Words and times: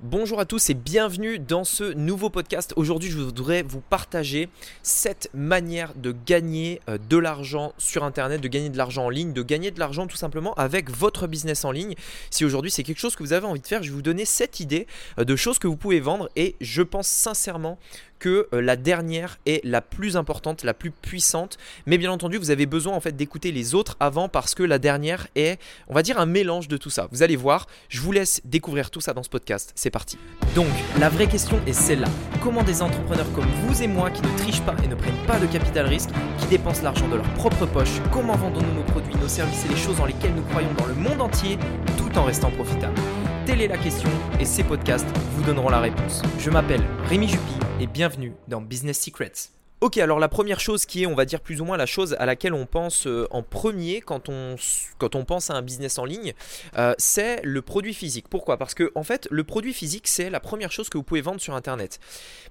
Bonjour 0.00 0.38
à 0.38 0.44
tous 0.44 0.70
et 0.70 0.74
bienvenue 0.74 1.40
dans 1.40 1.64
ce 1.64 1.92
nouveau 1.92 2.30
podcast. 2.30 2.72
Aujourd'hui, 2.76 3.10
je 3.10 3.18
voudrais 3.18 3.64
vous 3.64 3.80
partager 3.80 4.48
cette 4.84 5.28
manière 5.34 5.92
de 5.96 6.14
gagner 6.24 6.80
euh, 6.88 6.98
de 7.10 7.16
l'argent 7.16 7.72
sur 7.78 8.04
Internet, 8.04 8.40
de 8.40 8.46
gagner 8.46 8.68
de 8.68 8.78
l'argent 8.78 9.06
en 9.06 9.10
ligne, 9.10 9.32
de 9.32 9.42
gagner 9.42 9.72
de 9.72 9.80
l'argent 9.80 10.06
tout 10.06 10.16
simplement 10.16 10.54
avec 10.54 10.88
votre 10.88 11.26
business 11.26 11.64
en 11.64 11.72
ligne. 11.72 11.96
Si 12.30 12.44
aujourd'hui 12.44 12.70
c'est 12.70 12.84
quelque 12.84 13.00
chose 13.00 13.16
que 13.16 13.24
vous 13.24 13.32
avez 13.32 13.44
envie 13.48 13.60
de 13.60 13.66
faire, 13.66 13.82
je 13.82 13.88
vais 13.88 13.94
vous 13.96 14.02
donner 14.02 14.24
cette 14.24 14.60
idée 14.60 14.86
euh, 15.18 15.24
de 15.24 15.34
choses 15.34 15.58
que 15.58 15.66
vous 15.66 15.76
pouvez 15.76 15.98
vendre 15.98 16.30
et 16.36 16.54
je 16.60 16.82
pense 16.82 17.08
sincèrement 17.08 17.76
que 18.18 18.48
euh, 18.52 18.60
la 18.60 18.76
dernière 18.76 19.38
est 19.46 19.64
la 19.64 19.80
plus 19.80 20.16
importante, 20.16 20.64
la 20.64 20.74
plus 20.74 20.90
puissante. 20.90 21.58
Mais 21.86 21.98
bien 21.98 22.10
entendu, 22.10 22.38
vous 22.38 22.50
avez 22.50 22.66
besoin 22.66 22.94
en 22.94 23.00
fait 23.00 23.16
d'écouter 23.16 23.52
les 23.52 23.74
autres 23.74 23.96
avant 24.00 24.28
parce 24.28 24.54
que 24.54 24.62
la 24.62 24.78
dernière 24.78 25.28
est, 25.34 25.60
on 25.88 25.94
va 25.94 26.02
dire, 26.02 26.18
un 26.18 26.26
mélange 26.26 26.68
de 26.68 26.76
tout 26.76 26.90
ça. 26.90 27.08
Vous 27.12 27.22
allez 27.22 27.36
voir, 27.36 27.66
je 27.88 28.00
vous 28.00 28.12
laisse 28.12 28.40
découvrir 28.44 28.90
tout 28.90 29.00
ça 29.00 29.14
dans 29.14 29.22
ce 29.22 29.28
podcast. 29.28 29.72
C'est 29.74 29.90
parti. 29.90 30.18
Donc, 30.54 30.66
la 30.98 31.08
vraie 31.08 31.26
question 31.26 31.60
est 31.66 31.72
celle-là. 31.72 32.08
Comment 32.42 32.62
des 32.62 32.82
entrepreneurs 32.82 33.30
comme 33.32 33.48
vous 33.62 33.82
et 33.82 33.86
moi 33.86 34.10
qui 34.10 34.22
ne 34.22 34.38
trichent 34.38 34.62
pas 34.62 34.74
et 34.84 34.88
ne 34.88 34.94
prennent 34.94 35.26
pas 35.26 35.38
de 35.38 35.46
capital 35.46 35.86
risque, 35.86 36.10
qui 36.38 36.46
dépensent 36.46 36.82
l'argent 36.82 37.08
de 37.08 37.16
leur 37.16 37.28
propre 37.34 37.66
poche, 37.66 38.00
comment 38.12 38.36
vendons-nous 38.36 38.74
nos 38.74 38.84
produits, 38.84 39.14
nos 39.16 39.28
services 39.28 39.64
et 39.64 39.68
les 39.68 39.76
choses 39.76 39.96
dans 39.96 40.06
lesquelles 40.06 40.34
nous 40.34 40.42
croyons 40.42 40.72
dans 40.74 40.86
le 40.86 40.94
monde 40.94 41.20
entier 41.20 41.58
tout 41.96 42.16
en 42.18 42.24
restant 42.24 42.50
profitables? 42.50 43.00
Telle 43.48 43.62
est 43.62 43.68
la 43.68 43.78
question 43.78 44.10
et 44.38 44.44
ces 44.44 44.62
podcasts 44.62 45.08
vous 45.32 45.42
donneront 45.42 45.70
la 45.70 45.80
réponse. 45.80 46.20
Je 46.38 46.50
m'appelle 46.50 46.82
Rémi 47.04 47.28
Jupy 47.28 47.54
et 47.80 47.86
bienvenue 47.86 48.34
dans 48.46 48.60
Business 48.60 49.00
Secrets. 49.00 49.32
Ok, 49.80 49.96
alors 49.98 50.18
la 50.18 50.28
première 50.28 50.58
chose 50.58 50.86
qui 50.86 51.04
est, 51.04 51.06
on 51.06 51.14
va 51.14 51.24
dire 51.24 51.40
plus 51.40 51.60
ou 51.60 51.64
moins 51.64 51.76
la 51.76 51.86
chose 51.86 52.16
à 52.18 52.26
laquelle 52.26 52.52
on 52.52 52.66
pense 52.66 53.06
euh, 53.06 53.28
en 53.30 53.44
premier 53.44 54.00
quand 54.00 54.28
on, 54.28 54.56
quand 54.98 55.14
on 55.14 55.24
pense 55.24 55.50
à 55.50 55.54
un 55.54 55.62
business 55.62 55.98
en 55.98 56.04
ligne, 56.04 56.34
euh, 56.76 56.94
c'est 56.98 57.40
le 57.44 57.62
produit 57.62 57.94
physique. 57.94 58.26
Pourquoi? 58.28 58.56
Parce 58.56 58.74
que 58.74 58.90
en 58.96 59.04
fait, 59.04 59.28
le 59.30 59.44
produit 59.44 59.72
physique, 59.72 60.08
c'est 60.08 60.30
la 60.30 60.40
première 60.40 60.72
chose 60.72 60.88
que 60.88 60.98
vous 60.98 61.04
pouvez 61.04 61.20
vendre 61.20 61.40
sur 61.40 61.54
Internet. 61.54 62.00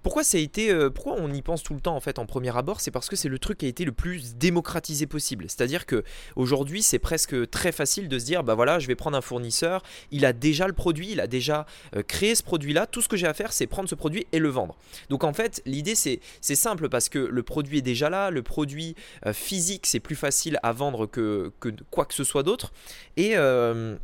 Pourquoi 0.04 0.24
ça 0.24 0.38
été, 0.38 0.72
euh, 0.72 0.90
pourquoi 0.90 1.16
on 1.18 1.30
y 1.34 1.42
pense 1.42 1.64
tout 1.64 1.74
le 1.74 1.82
temps 1.82 1.98
en 1.98 2.00
fait 2.00 2.18
en 2.18 2.26
premier 2.26 2.56
abord? 2.56 2.80
C'est 2.80 2.92
parce 2.92 3.10
que 3.10 3.18
c'est 3.18 3.28
le 3.28 3.40
truc 3.40 3.58
qui 3.58 3.66
a 3.66 3.70
été 3.70 3.84
le 3.84 3.92
plus 3.92 4.36
démocratisé 4.36 5.06
possible. 5.06 5.48
C'est-à-dire 5.50 5.86
que 5.86 6.06
aujourd'hui, 6.38 6.82
c'est 6.82 6.98
presque 6.98 7.50
très 7.50 7.74
facile 7.74 8.08
de 8.08 8.20
se 8.20 8.24
dire, 8.24 8.46
bah 8.46 8.56
voilà, 8.56 8.80
je 8.80 8.88
vais 8.88 8.96
prendre 8.96 9.18
un 9.18 9.22
fournisseur, 9.22 9.84
il 10.12 10.24
a 10.24 10.32
déjà 10.32 10.66
le 10.66 10.74
produit, 10.74 11.12
il 11.12 11.20
a 11.20 11.28
déjà 11.28 11.66
créé 12.08 12.36
ce 12.36 12.44
produit-là. 12.44 12.88
Tout 12.88 13.02
ce 13.02 13.10
que 13.10 13.18
j'ai 13.18 13.28
à 13.28 13.34
faire, 13.34 13.52
c'est 13.52 13.68
prendre 13.68 13.90
ce 13.90 13.96
produit 13.96 14.28
et 14.32 14.40
le 14.40 14.48
vendre. 14.48 14.78
Donc 15.10 15.26
en 15.26 15.34
fait, 15.34 15.62
l'idée 15.66 15.96
c'est 15.96 16.22
simple 16.42 16.88
parce 16.88 17.10
que 17.10 17.17
le 17.18 17.44
produit 17.44 17.80
est 17.80 17.82
déjà 17.82 18.10
là, 18.10 18.30
le 18.30 18.44
produit 18.44 18.96
euh, 19.26 19.34
physique 19.34 19.86
c'est 19.86 20.00
plus 20.00 20.16
facile 20.16 20.60
à 20.64 20.72
vendre 20.72 21.06
que, 21.06 21.52
quoi 21.92 22.06
que 22.06 22.14
ce 22.14 22.24
soit 22.24 22.44
d'autre. 22.44 22.72
Et 23.16 23.38
euh, 23.38 23.98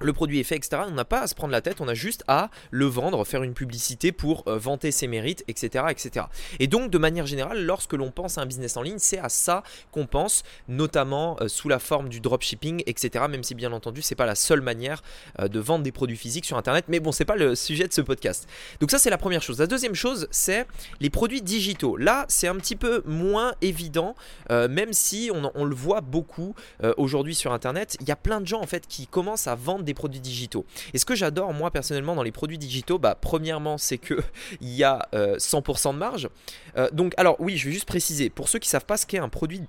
le 0.00 0.12
produit 0.12 0.40
est 0.40 0.44
fait, 0.44 0.56
etc. 0.56 0.82
On 0.86 0.92
n'a 0.92 1.04
pas 1.04 1.20
à 1.20 1.26
se 1.26 1.34
prendre 1.34 1.52
la 1.52 1.60
tête, 1.60 1.80
on 1.80 1.88
a 1.88 1.94
juste 1.94 2.24
à 2.28 2.50
le 2.70 2.86
vendre, 2.86 3.24
faire 3.24 3.42
une 3.42 3.54
publicité 3.54 4.12
pour 4.12 4.44
euh, 4.46 4.58
vanter 4.58 4.90
ses 4.90 5.06
mérites, 5.06 5.44
etc., 5.48 5.86
etc. 5.90 6.26
Et 6.60 6.66
donc, 6.66 6.90
de 6.90 6.98
manière 6.98 7.26
générale, 7.26 7.64
lorsque 7.64 7.94
l'on 7.94 8.10
pense 8.10 8.38
à 8.38 8.42
un 8.42 8.46
business 8.46 8.76
en 8.76 8.82
ligne, 8.82 8.98
c'est 8.98 9.18
à 9.18 9.28
ça 9.28 9.62
qu'on 9.92 10.06
pense, 10.06 10.42
notamment 10.68 11.36
euh, 11.40 11.48
sous 11.48 11.68
la 11.68 11.78
forme 11.78 12.08
du 12.08 12.20
dropshipping, 12.20 12.82
etc. 12.86 13.24
Même 13.28 13.42
si, 13.42 13.54
bien 13.54 13.72
entendu, 13.72 14.02
c'est 14.02 14.14
pas 14.14 14.26
la 14.26 14.34
seule 14.34 14.60
manière 14.60 15.02
euh, 15.40 15.48
de 15.48 15.60
vendre 15.60 15.84
des 15.84 15.92
produits 15.92 16.16
physiques 16.16 16.44
sur 16.44 16.56
Internet. 16.56 16.86
Mais 16.88 17.00
bon, 17.00 17.12
c'est 17.12 17.24
pas 17.24 17.36
le 17.36 17.54
sujet 17.54 17.88
de 17.88 17.92
ce 17.92 18.00
podcast. 18.00 18.48
Donc 18.80 18.90
ça, 18.90 18.98
c'est 18.98 19.10
la 19.10 19.18
première 19.18 19.42
chose. 19.42 19.58
La 19.58 19.66
deuxième 19.66 19.94
chose, 19.94 20.28
c'est 20.30 20.66
les 21.00 21.10
produits 21.10 21.42
digitaux. 21.42 21.96
Là, 21.96 22.26
c'est 22.28 22.48
un 22.48 22.56
petit 22.56 22.76
peu 22.76 23.02
moins 23.06 23.54
évident, 23.62 24.14
même 24.50 24.92
si 24.92 25.30
on, 25.32 25.50
on, 25.54 25.64
le 25.64 25.74
voit 25.74 26.00
beaucoup 26.00 26.54
aujourd'hui 26.96 27.34
sur 27.34 27.52
Internet. 27.52 27.96
Il 28.00 28.08
y 28.08 28.10
a 28.10 28.16
plein 28.16 28.40
de 28.40 28.46
gens 28.46 28.60
en 28.60 28.66
fait 28.66 28.86
qui 28.86 29.06
commencent 29.06 29.46
à 29.46 29.54
vendre 29.54 29.84
des 29.86 29.94
produits 29.94 30.20
digitaux. 30.20 30.66
Et 30.92 30.98
ce 30.98 31.04
que 31.04 31.14
j'adore 31.14 31.52
moi 31.52 31.70
personnellement 31.70 32.14
dans 32.14 32.22
les 32.22 32.32
produits 32.32 32.58
digitaux, 32.58 32.98
bah, 32.98 33.16
premièrement 33.18 33.78
c'est 33.78 33.98
que 33.98 34.14
il 34.60 34.74
y 34.74 34.84
a 34.84 35.08
100% 35.12 35.88
euh, 35.88 35.92
de 35.92 35.98
marge. 35.98 36.28
Euh, 36.76 36.88
donc 36.92 37.14
alors 37.16 37.36
oui, 37.38 37.56
je 37.56 37.66
vais 37.66 37.72
juste 37.72 37.86
préciser, 37.86 38.30
pour 38.30 38.48
ceux 38.48 38.58
qui 38.58 38.68
savent 38.68 38.84
pas 38.84 38.96
ce 38.96 39.06
qu'est 39.06 39.18
un 39.18 39.28
produit 39.28 39.62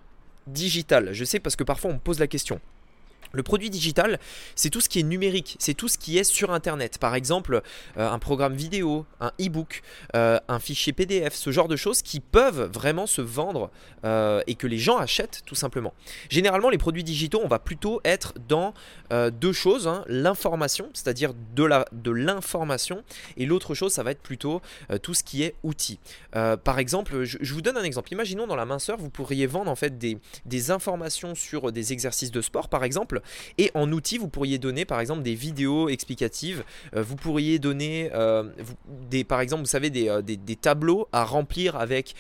digital, 0.48 1.14
je 1.14 1.24
sais 1.24 1.40
parce 1.40 1.56
que 1.56 1.64
parfois 1.64 1.92
on 1.92 1.96
me 1.96 2.00
pose 2.00 2.20
la 2.20 2.28
question. 2.28 2.60
Le 3.32 3.44
produit 3.44 3.70
digital, 3.70 4.20
c'est 4.56 4.70
tout 4.70 4.82
ce 4.82 4.90
qui 4.90 5.00
est 5.00 5.04
numérique, 5.04 5.56
c'est 5.60 5.74
tout 5.74 5.88
ce 5.88 5.98
qui 5.98 6.18
est 6.18 6.24
sur 6.24 6.52
Internet. 6.52 6.98
Par 6.98 7.16
exemple, 7.16 7.62
euh, 7.98 8.10
un 8.10 8.20
programme 8.20 8.54
vidéo, 8.54 9.06
un 9.20 9.32
e-book, 9.40 9.82
euh, 10.16 10.40
un 10.48 10.60
fichier 10.60 10.94
PDF, 10.94 11.34
ce 11.34 11.52
genre 11.52 11.68
de 11.68 11.76
choses 11.76 12.02
qui 12.02 12.20
peuvent 12.20 12.70
vraiment 12.72 13.08
se 13.08 13.22
vendre 13.22 13.70
euh, 14.06 14.42
et 14.48 14.56
que 14.56 14.68
les 14.68 14.78
gens 14.78 14.98
achètent 14.98 15.42
tout 15.46 15.56
simplement. 15.56 15.94
Généralement, 16.30 16.70
les 16.70 16.78
produits 16.78 17.04
digitaux, 17.04 17.42
on 17.44 17.48
va 17.48 17.60
plutôt 17.60 18.02
être 18.04 18.34
dans 18.48 18.74
deux 19.32 19.54
choses. 19.54 19.88
Hein. 19.88 20.04
l'information, 20.08 20.90
c'est-à-dire 20.94 21.34
de 21.54 22.12
l'information, 22.12 23.04
et 23.38 23.46
l'autre 23.46 23.74
chose, 23.74 23.94
ça 23.94 24.04
va 24.04 24.12
être 24.12 24.22
plutôt 24.22 24.62
tout 25.02 25.14
ce 25.14 25.24
qui 25.24 25.44
est 25.44 25.56
outils. 25.64 26.00
par 26.32 26.80
exemple, 26.80 27.24
je, 27.24 27.54
vous 27.54 27.62
donne 27.62 27.78
un 27.78 27.84
exemple. 27.84 28.12
Imaginons 28.12 28.48
dans 28.48 28.56
la 28.56 28.66
minceur, 28.66 28.98
vous 28.98 29.10
pourriez 29.10 29.48
vendre 29.48 29.72
en 29.72 29.76
fait 29.76 29.98
des, 29.98 30.18
des 30.46 30.72
informations 30.72 31.36
sur 31.36 31.72
des 31.72 31.94
exercices 31.94 32.32
de 32.32 32.42
sport, 32.42 32.70
par 32.70 32.84
exemple 32.84 33.17
et 33.58 33.72
en 33.74 33.92
outil, 33.92 34.18
vous 34.18 34.28
pourriez 34.28 34.58
donner 34.58 34.86
par 34.86 35.00
exemple 35.00 35.24
des 35.24 35.36
vidéos 35.36 35.90
explicatives. 35.90 36.64
Euh, 36.96 37.04
vous 37.04 37.16
pourriez 37.16 37.60
donner 37.60 38.10
euh, 38.14 38.44
des, 39.10 39.24
par 39.24 39.42
exemple, 39.42 39.64
vous 39.64 39.70
savez, 39.70 39.90
des, 39.90 40.10
euh, 40.10 40.22
tableaux 40.62 41.08
à 41.12 41.24
remplir 41.24 41.76
avec, 41.76 42.16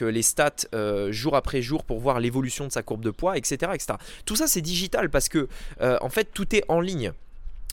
les 0.00 0.22
stats 0.22 0.68
jour 1.10 1.36
après 1.36 1.62
jour 1.62 1.84
pour 1.84 1.98
voir 1.98 2.20
l'évolution 2.20 2.66
de 2.66 2.72
sa 2.72 2.82
courbe 2.82 3.02
de 3.02 3.10
poids, 3.10 3.36
etc. 3.36 3.72
etc. 3.74 3.94
Tout 4.24 4.36
ça, 4.36 4.46
c'est 4.46 4.60
digital 4.60 5.10
parce 5.10 5.28
que 5.28 5.48
en 5.80 6.08
fait, 6.08 6.30
tout 6.32 6.54
est 6.54 6.64
en 6.68 6.80
ligne. 6.80 7.12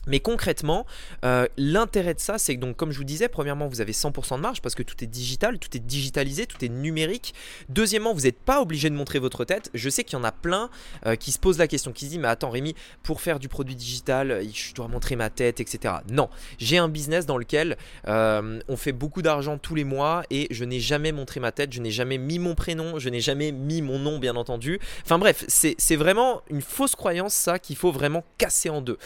Mais 0.06 0.20
concrètement, 0.20 0.86
euh, 1.24 1.46
l'intérêt 1.56 2.14
de 2.14 2.20
ça, 2.20 2.38
c'est 2.38 2.54
que 2.56 2.60
donc, 2.60 2.76
comme 2.76 2.92
je 2.92 2.98
vous 2.98 3.04
disais, 3.04 3.28
premièrement, 3.28 3.68
vous 3.68 3.80
avez 3.80 3.92
100% 3.92 4.36
de 4.36 4.40
marge 4.40 4.60
parce 4.62 4.74
que 4.74 4.82
tout 4.82 5.02
est 5.02 5.06
digital, 5.06 5.58
tout 5.58 5.76
est 5.76 5.80
digitalisé, 5.80 6.46
tout 6.46 6.64
est 6.64 6.68
numérique. 6.68 7.34
Deuxièmement, 7.68 8.14
vous 8.14 8.22
n'êtes 8.22 8.38
pas 8.38 8.60
obligé 8.60 8.90
de 8.90 8.94
montrer 8.94 9.18
votre 9.18 9.44
tête. 9.44 9.70
Je 9.74 9.90
sais 9.90 10.04
qu'il 10.04 10.18
y 10.18 10.20
en 10.20 10.24
a 10.24 10.32
plein 10.32 10.70
euh, 11.06 11.16
qui 11.16 11.32
se 11.32 11.38
posent 11.38 11.58
la 11.58 11.68
question, 11.68 11.92
qui 11.92 12.04
se 12.04 12.10
disent, 12.10 12.20
mais 12.20 12.28
attends 12.28 12.50
Rémi, 12.50 12.74
pour 13.02 13.20
faire 13.20 13.38
du 13.38 13.48
produit 13.48 13.74
digital, 13.74 14.42
je 14.52 14.74
dois 14.74 14.88
montrer 14.88 15.16
ma 15.16 15.30
tête, 15.30 15.60
etc. 15.60 15.94
Non, 16.10 16.28
j'ai 16.58 16.78
un 16.78 16.88
business 16.88 17.26
dans 17.26 17.38
lequel 17.38 17.76
euh, 18.08 18.60
on 18.68 18.76
fait 18.76 18.92
beaucoup 18.92 19.22
d'argent 19.22 19.58
tous 19.58 19.74
les 19.74 19.84
mois 19.84 20.22
et 20.30 20.46
je 20.50 20.64
n'ai 20.64 20.80
jamais 20.80 21.12
montré 21.12 21.40
ma 21.40 21.52
tête, 21.52 21.72
je 21.72 21.80
n'ai 21.80 21.90
jamais 21.90 22.18
mis 22.18 22.38
mon 22.38 22.54
prénom, 22.54 22.98
je 22.98 23.08
n'ai 23.08 23.20
jamais 23.20 23.52
mis 23.52 23.82
mon 23.82 23.98
nom, 23.98 24.18
bien 24.18 24.36
entendu. 24.36 24.78
Enfin 25.04 25.18
bref, 25.18 25.44
c'est 25.48 25.96
vraiment 25.96 26.42
une 26.50 26.62
fausse 26.62 26.94
croyance, 26.94 27.34
ça, 27.34 27.58
qu'il 27.58 27.76
faut 27.76 27.92
vraiment 27.92 28.24
casser 28.38 28.70
en 28.70 28.80
deux. 28.80 28.98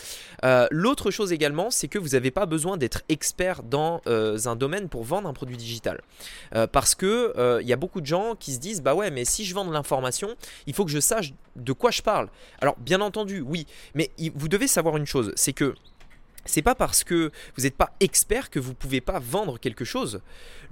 Chose 1.11 1.33
également, 1.33 1.71
c'est 1.71 1.89
que 1.89 1.99
vous 1.99 2.11
n'avez 2.11 2.31
pas 2.31 2.47
besoin 2.47 2.77
d'être 2.77 3.03
expert 3.09 3.63
dans 3.63 4.01
euh, 4.07 4.39
un 4.47 4.57
domaine 4.57 4.89
pour 4.89 5.05
vendre 5.05 5.29
un 5.29 5.33
produit 5.33 5.57
digital. 5.57 6.01
Euh, 6.55 6.67
parce 6.67 6.95
que 6.95 7.33
il 7.35 7.41
euh, 7.41 7.63
y 7.63 7.73
a 7.73 7.77
beaucoup 7.77 8.01
de 8.01 8.07
gens 8.07 8.35
qui 8.39 8.53
se 8.53 8.59
disent 8.59 8.83
bah 8.83 8.95
ouais, 8.95 9.11
mais 9.11 9.25
si 9.25 9.45
je 9.45 9.55
vends 9.55 9.65
de 9.65 9.73
l'information, 9.73 10.35
il 10.67 10.75
faut 10.75 10.85
que 10.85 10.91
je 10.91 11.01
sache 11.01 11.33
de 11.57 11.73
quoi 11.73 11.91
je 11.91 12.03
parle. 12.03 12.29
Alors 12.61 12.77
bien 12.79 13.01
entendu, 13.01 13.41
oui, 13.41 13.67
mais 13.95 14.11
vous 14.35 14.49
devez 14.49 14.67
savoir 14.67 14.97
une 14.97 15.07
chose, 15.07 15.33
c'est 15.37 15.53
que 15.53 15.75
c'est 16.45 16.63
pas 16.63 16.75
parce 16.75 17.05
que 17.05 17.31
vous 17.57 17.65
n'êtes 17.65 17.77
pas 17.77 17.93
expert 18.01 18.51
que 18.51 18.59
vous 18.59 18.75
pouvez 18.75 19.01
pas 19.01 19.19
vendre 19.19 19.59
quelque 19.59 19.85
chose. 19.85 20.21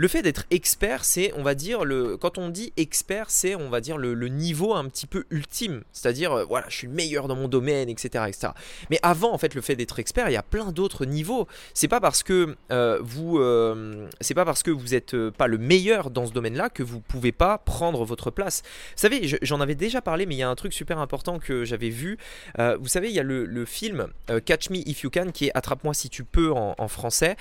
Le 0.01 0.07
fait 0.07 0.23
d'être 0.23 0.45
expert, 0.53 1.05
c'est, 1.05 1.33
on 1.37 1.43
va 1.43 1.57
dire, 1.57 1.85
le, 1.85 2.17
quand 2.17 2.39
on 2.39 2.51
dit 2.51 2.73
expert, 2.77 3.31
c'est, 3.31 3.57
on 3.57 3.69
va 3.69 3.81
dire, 3.81 3.99
le, 3.99 4.15
niveau 4.29 4.75
un 4.75 4.85
petit 4.85 5.07
peu 5.07 5.25
ultime. 5.31 5.83
C'est-à-dire, 5.91 6.33
euh, 6.33 6.45
voilà, 6.45 6.67
je 6.69 6.77
suis 6.77 6.87
le 6.87 6.93
meilleur 6.93 7.27
dans 7.27 7.35
mon 7.35 7.49
domaine, 7.49 7.89
etc., 7.89 8.25
etc. 8.29 8.53
Mais 8.91 9.01
avant, 9.03 9.33
en 9.33 9.39
fait, 9.39 9.57
le 9.57 9.61
fait 9.61 9.75
d'être 9.75 9.99
expert, 9.99 10.29
il 10.29 10.35
y 10.35 10.37
a 10.37 10.43
plein 10.45 10.71
d'autres 10.71 11.05
niveaux. 11.05 11.49
C'est 11.75 11.89
pas 11.89 12.01
parce 12.01 12.23
que 12.23 12.55
euh, 12.71 13.01
vous, 13.03 13.39
euh, 13.39 14.09
c'est 14.21 14.35
pas 14.35 14.45
parce 14.45 14.63
que 14.63 14.71
vous 14.71 14.89
n'êtes 14.89 15.17
pas 15.31 15.49
le 15.49 15.59
meilleur 15.59 16.11
dans 16.11 16.27
ce 16.27 16.33
domaine-là 16.33 16.71
que 16.71 16.85
vous 16.85 17.01
pouvez 17.01 17.33
pas 17.33 17.59
prendre 17.59 18.05
votre 18.05 18.31
place. 18.31 18.63
Vous 18.65 19.01
savez, 19.01 19.39
j'en 19.43 19.61
avais 19.61 19.75
déjà 19.75 20.01
parlé, 20.01 20.27
mais 20.27 20.37
il 20.37 20.39
y 20.39 20.45
a 20.45 20.49
un 20.49 20.55
truc 20.55 20.73
super 20.73 20.99
important 20.99 21.41
que 21.41 21.65
j'avais 21.65 21.91
vu. 21.91 22.19
vous 22.57 22.89
savez, 22.89 23.09
il 23.09 23.15
y 23.15 23.21
a 23.21 23.25
le, 23.25 23.65
film 23.65 24.07
Catch 24.45 24.71
Me 24.71 24.89
If 24.89 25.03
You 25.03 25.11
Can 25.11 25.33
qui 25.33 25.47
est 25.47 25.57
Attrape-moi 25.59 25.95
si 25.95 26.09
tu 26.09 26.25
peux 26.25 26.53
en, 26.53 26.89
français, 26.89 27.37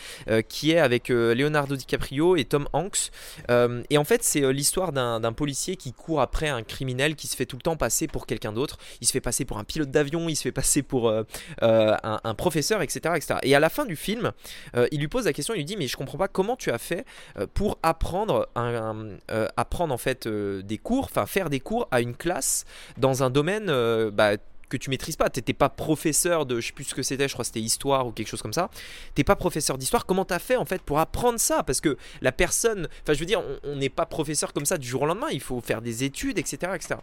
qui 0.49 0.71
est 0.71 0.79
avec 0.79 1.09
Leonardo 1.09 1.75
DiCaprio 1.75 2.35
et 2.35 2.45
Tom 2.45 2.67
Hanks. 2.73 3.11
Euh, 3.49 3.83
et 3.89 3.97
en 3.97 4.03
fait, 4.03 4.23
c'est 4.23 4.43
euh, 4.43 4.51
l'histoire 4.51 4.91
d'un 4.91 5.33
policier 5.33 5.75
qui 5.75 5.93
court 5.93 6.21
après 6.21 6.47
un 6.47 6.63
criminel 6.63 7.15
qui 7.15 7.27
se 7.27 7.35
fait 7.35 7.45
tout 7.45 7.55
le 7.55 7.61
temps 7.61 7.77
passer 7.77 8.07
pour 8.07 8.25
quelqu'un 8.25 8.51
d'autre. 8.51 8.77
Il 9.01 9.07
se 9.07 9.11
fait 9.11 9.21
passer 9.21 9.45
pour 9.45 9.57
un 9.57 9.63
pilote 9.63 9.91
d'avion, 9.91 10.29
il 10.29 10.35
se 10.35 10.43
fait 10.43 10.51
passer 10.51 10.81
pour 10.81 11.09
euh, 11.09 11.23
un, 11.61 12.35
professeur, 12.35 12.81
etc., 12.81 13.15
etc. 13.15 13.39
Et 13.43 13.55
à 13.55 13.59
la 13.59 13.69
fin 13.69 13.85
du 13.85 13.95
film, 13.95 14.31
il 14.91 14.99
lui 14.99 15.07
pose 15.07 15.25
la 15.25 15.33
question, 15.33 15.53
il 15.53 15.57
lui 15.57 15.65
dit 15.65 15.77
mais 15.77 15.87
je 15.87 15.97
comprends 15.97 16.17
pas 16.17 16.27
comment 16.27 16.55
tu 16.55 16.71
as 16.71 16.77
fait 16.77 17.05
pour 17.53 17.77
apprendre, 17.83 18.47
apprendre 19.57 19.93
en 19.93 19.97
fait 19.97 20.27
des 20.27 20.77
cours, 20.77 21.05
enfin 21.05 21.25
faire 21.25 21.49
des 21.49 21.59
cours 21.59 21.87
à 21.91 22.01
une 22.01 22.15
classe 22.15 22.65
dans 22.97 23.23
un 23.23 23.29
domaine 23.29 23.67
bah, 24.11 24.33
que 24.69 24.77
tu 24.77 24.89
maîtrises 24.89 25.15
pas. 25.15 25.29
T'étais 25.29 25.53
pas 25.53 25.69
professeur 25.69 26.45
de, 26.45 26.59
je 26.59 26.67
sais 26.67 26.73
plus 26.73 26.83
ce 26.83 26.95
que 26.95 27.03
c'était, 27.03 27.27
je 27.27 27.33
crois 27.33 27.43
que 27.43 27.47
c'était 27.47 27.61
histoire 27.61 28.07
ou 28.07 28.11
quelque 28.11 28.27
chose 28.27 28.41
comme 28.41 28.53
ça. 28.53 28.69
T'es 29.15 29.23
pas 29.23 29.35
professeur 29.35 29.77
d'histoire. 29.77 30.05
Comment 30.05 30.25
t'as 30.25 30.39
fait 30.39 30.57
en 30.57 30.65
fait 30.65 30.81
pour 30.81 30.99
apprendre 30.99 31.39
ça? 31.39 31.63
Parce 31.63 31.81
que 31.81 31.97
la 32.21 32.31
personne, 32.31 32.87
enfin 33.03 33.13
je 33.13 33.19
veux 33.19 33.25
dire, 33.25 33.41
on 33.63 33.75
n'est 33.75 33.89
pas 33.89 34.05
professeur 34.05 34.53
comme 34.53 34.65
ça 34.65 34.77
du 34.77 34.87
jour 34.87 35.03
au 35.03 35.05
lendemain. 35.05 35.29
Il 35.31 35.41
faut 35.41 35.61
faire 35.61 35.81
des 35.81 36.03
études, 36.03 36.37
etc., 36.37 36.71
etc. 36.75 36.95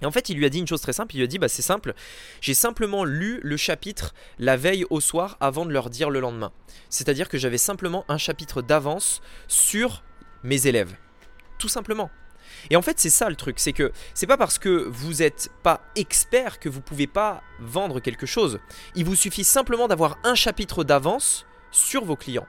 Et 0.00 0.06
en 0.06 0.10
fait, 0.10 0.28
il 0.28 0.36
lui 0.36 0.44
a 0.44 0.48
dit 0.48 0.58
une 0.58 0.66
chose 0.66 0.80
très 0.80 0.92
simple, 0.92 1.14
il 1.14 1.18
lui 1.18 1.24
a 1.24 1.28
dit, 1.28 1.38
bah 1.38 1.48
c'est 1.48 1.62
simple, 1.62 1.94
j'ai 2.40 2.54
simplement 2.54 3.04
lu 3.04 3.38
le 3.42 3.56
chapitre 3.56 4.14
la 4.40 4.56
veille 4.56 4.84
au 4.90 5.00
soir 5.00 5.36
avant 5.40 5.64
de 5.64 5.70
leur 5.70 5.90
dire 5.90 6.10
le 6.10 6.18
lendemain. 6.18 6.50
C'est-à-dire 6.88 7.28
que 7.28 7.38
j'avais 7.38 7.58
simplement 7.58 8.04
un 8.08 8.18
chapitre 8.18 8.62
d'avance 8.62 9.22
sur 9.46 10.02
mes 10.42 10.66
élèves. 10.66 10.96
Tout 11.58 11.68
simplement. 11.68 12.10
Et 12.70 12.76
en 12.76 12.82
fait, 12.82 12.98
c'est 12.98 13.10
ça 13.10 13.28
le 13.28 13.36
truc, 13.36 13.58
c'est 13.58 13.72
que 13.72 13.92
c'est 14.14 14.26
pas 14.26 14.36
parce 14.36 14.58
que 14.58 14.88
vous 14.88 15.14
n'êtes 15.14 15.50
pas 15.62 15.82
expert 15.96 16.58
que 16.58 16.68
vous 16.68 16.80
pouvez 16.80 17.06
pas 17.06 17.42
vendre 17.60 18.00
quelque 18.00 18.26
chose. 18.26 18.60
Il 18.94 19.04
vous 19.04 19.16
suffit 19.16 19.44
simplement 19.44 19.88
d'avoir 19.88 20.18
un 20.24 20.34
chapitre 20.34 20.84
d'avance 20.84 21.46
sur 21.70 22.04
vos 22.04 22.16
clients. 22.16 22.46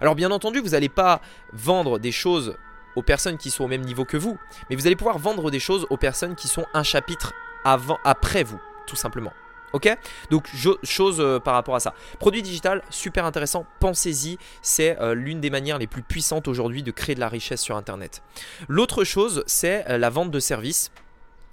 Alors 0.00 0.14
bien 0.14 0.30
entendu, 0.30 0.60
vous 0.60 0.70
n'allez 0.70 0.88
pas 0.88 1.20
vendre 1.52 1.98
des 1.98 2.12
choses 2.12 2.56
aux 2.96 3.02
personnes 3.02 3.38
qui 3.38 3.50
sont 3.50 3.64
au 3.64 3.68
même 3.68 3.84
niveau 3.84 4.04
que 4.04 4.16
vous, 4.16 4.38
mais 4.68 4.76
vous 4.76 4.86
allez 4.86 4.96
pouvoir 4.96 5.18
vendre 5.18 5.50
des 5.50 5.60
choses 5.60 5.86
aux 5.90 5.96
personnes 5.96 6.34
qui 6.34 6.48
sont 6.48 6.66
un 6.74 6.82
chapitre 6.82 7.32
avant, 7.64 7.98
après 8.04 8.42
vous, 8.42 8.60
tout 8.86 8.96
simplement. 8.96 9.32
Ok 9.72 9.96
Donc, 10.30 10.48
chose 10.82 11.20
euh, 11.20 11.38
par 11.38 11.54
rapport 11.54 11.74
à 11.74 11.80
ça. 11.80 11.94
Produit 12.18 12.42
digital, 12.42 12.82
super 12.90 13.24
intéressant, 13.24 13.66
pensez-y, 13.78 14.38
c'est 14.62 15.00
euh, 15.00 15.14
l'une 15.14 15.40
des 15.40 15.50
manières 15.50 15.78
les 15.78 15.86
plus 15.86 16.02
puissantes 16.02 16.48
aujourd'hui 16.48 16.82
de 16.82 16.90
créer 16.90 17.14
de 17.14 17.20
la 17.20 17.28
richesse 17.28 17.60
sur 17.60 17.76
Internet. 17.76 18.22
L'autre 18.68 19.04
chose, 19.04 19.44
c'est 19.46 19.88
euh, 19.88 19.98
la 19.98 20.10
vente 20.10 20.30
de 20.30 20.40
services. 20.40 20.90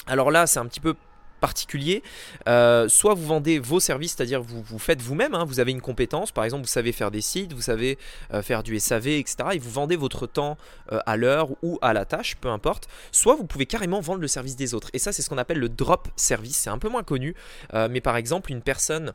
Alors 0.07 0.31
là, 0.31 0.47
c'est 0.47 0.59
un 0.59 0.65
petit 0.65 0.79
peu 0.79 0.95
particulier. 1.39 2.03
Euh, 2.47 2.89
soit 2.89 3.13
vous 3.13 3.25
vendez 3.25 3.59
vos 3.59 3.79
services, 3.79 4.15
c'est-à-dire 4.15 4.41
vous, 4.41 4.61
vous 4.61 4.79
faites 4.79 5.01
vous-même, 5.01 5.35
hein. 5.35 5.45
vous 5.45 5.59
avez 5.59 5.71
une 5.71 5.81
compétence, 5.81 6.31
par 6.31 6.43
exemple 6.43 6.63
vous 6.63 6.69
savez 6.69 6.91
faire 6.91 7.11
des 7.11 7.21
sites, 7.21 7.53
vous 7.53 7.61
savez 7.61 7.97
euh, 8.33 8.41
faire 8.41 8.63
du 8.63 8.79
SAV, 8.79 9.07
etc. 9.07 9.35
Et 9.53 9.59
vous 9.59 9.69
vendez 9.69 9.95
votre 9.95 10.27
temps 10.27 10.57
euh, 10.91 10.99
à 11.05 11.17
l'heure 11.17 11.49
ou 11.61 11.77
à 11.81 11.93
la 11.93 12.05
tâche, 12.05 12.35
peu 12.35 12.49
importe. 12.49 12.87
Soit 13.11 13.35
vous 13.35 13.45
pouvez 13.45 13.65
carrément 13.65 13.99
vendre 13.99 14.21
le 14.21 14.27
service 14.27 14.55
des 14.55 14.73
autres. 14.73 14.89
Et 14.93 14.99
ça 14.99 15.11
c'est 15.11 15.21
ce 15.21 15.29
qu'on 15.29 15.37
appelle 15.37 15.59
le 15.59 15.69
drop 15.69 16.07
service, 16.15 16.57
c'est 16.57 16.69
un 16.69 16.79
peu 16.79 16.89
moins 16.89 17.03
connu. 17.03 17.35
mais 17.73 18.01
par 18.01 18.17
exemple 18.17 18.51
une 18.51 18.61
personne 18.61 19.13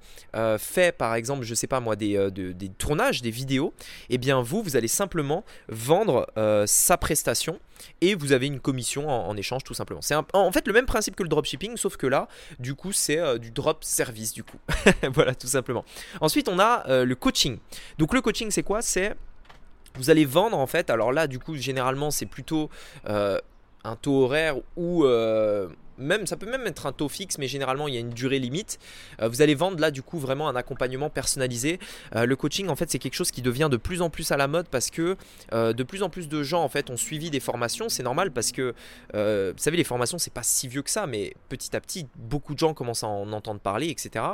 fait 0.58 0.96
par 0.96 1.14
exemple, 1.14 1.44
je 1.44 1.54
sais 1.54 1.66
pas 1.66 1.80
moi, 1.80 1.96
des, 1.96 2.30
des 2.30 2.68
tournages, 2.68 3.22
des 3.22 3.30
vidéos, 3.30 3.75
et 4.08 4.14
eh 4.14 4.18
bien 4.18 4.40
vous, 4.42 4.62
vous 4.62 4.76
allez 4.76 4.88
simplement 4.88 5.44
vendre 5.68 6.26
sa 6.66 6.96
prestation 6.96 7.58
et 8.00 8.14
vous 8.14 8.32
avez 8.32 8.46
une 8.46 8.60
commission 8.60 9.08
en, 9.08 9.36
échange 9.36 9.64
tout 9.64 9.75
simplement. 9.75 10.02
C'est 10.02 10.14
en 10.14 10.52
fait 10.52 10.66
le 10.66 10.72
même 10.72 10.86
principe 10.86 11.16
que 11.16 11.22
le 11.22 11.28
dropshipping, 11.28 11.76
sauf 11.76 11.96
que 11.96 12.06
du 12.59 12.75
coup, 12.75 12.93
c'est 12.93 13.19
euh, 13.19 13.38
du 13.38 13.50
drop 13.50 13.85
service 13.85 14.32
du 14.32 14.44
coup. 14.44 14.59
voilà, 15.14 15.35
tout 15.35 15.47
simplement. 15.47 15.85
Ensuite, 16.20 16.49
on 16.49 16.59
a 16.59 16.85
euh, 16.88 17.05
le 17.05 17.14
coaching. 17.14 17.59
Donc 17.99 18.14
le 18.14 18.20
coaching, 18.20 18.50
c'est 18.50 18.62
quoi? 18.62 18.82
C'est 18.82 19.14
vous 19.97 20.11
allez 20.11 20.25
vendre 20.25 20.59
en 20.59 20.67
fait. 20.67 20.91
Alors 20.91 21.12
là, 21.12 21.26
du 21.26 21.38
coup, 21.38 21.56
généralement, 21.56 22.11
c'est 22.11 22.26
plutôt 22.26 22.70
euh, 23.09 23.38
un 23.85 23.97
taux 23.97 24.25
horaire 24.25 24.56
ou 24.76 25.05
même, 25.98 26.26
ça 26.26 26.36
peut 26.36 26.50
même 26.50 26.66
être 26.66 26.86
un 26.86 26.92
taux 26.92 27.08
fixe, 27.08 27.38
mais 27.38 27.48
généralement 27.48 27.88
il 27.88 27.94
y 27.94 27.96
a 27.96 28.00
une 28.00 28.10
durée 28.10 28.38
limite. 28.38 28.78
Euh, 29.20 29.28
vous 29.28 29.42
allez 29.42 29.54
vendre 29.54 29.78
là 29.78 29.90
du 29.90 30.02
coup 30.02 30.18
vraiment 30.18 30.48
un 30.48 30.56
accompagnement 30.56 31.10
personnalisé. 31.10 31.78
Euh, 32.16 32.26
le 32.26 32.36
coaching 32.36 32.68
en 32.68 32.76
fait 32.76 32.90
c'est 32.90 32.98
quelque 32.98 33.14
chose 33.14 33.30
qui 33.30 33.42
devient 33.42 33.68
de 33.70 33.76
plus 33.76 34.02
en 34.02 34.10
plus 34.10 34.30
à 34.32 34.36
la 34.36 34.48
mode 34.48 34.68
parce 34.68 34.90
que 34.90 35.16
euh, 35.52 35.72
de 35.72 35.82
plus 35.82 36.02
en 36.02 36.10
plus 36.10 36.28
de 36.28 36.42
gens 36.42 36.62
en 36.62 36.68
fait 36.68 36.90
ont 36.90 36.96
suivi 36.96 37.30
des 37.30 37.40
formations. 37.40 37.88
C'est 37.88 38.02
normal 38.02 38.30
parce 38.30 38.52
que 38.52 38.74
vous 39.12 39.58
savez 39.58 39.76
les 39.76 39.84
formations 39.84 40.18
c'est 40.18 40.32
pas 40.32 40.42
si 40.42 40.68
vieux 40.68 40.82
que 40.82 40.90
ça, 40.90 41.06
mais 41.06 41.34
petit 41.48 41.74
à 41.76 41.80
petit 41.80 42.06
beaucoup 42.16 42.54
de 42.54 42.58
gens 42.58 42.74
commencent 42.74 43.04
à 43.04 43.08
en 43.08 43.32
entendre 43.32 43.60
parler, 43.60 43.88
etc 43.88 44.24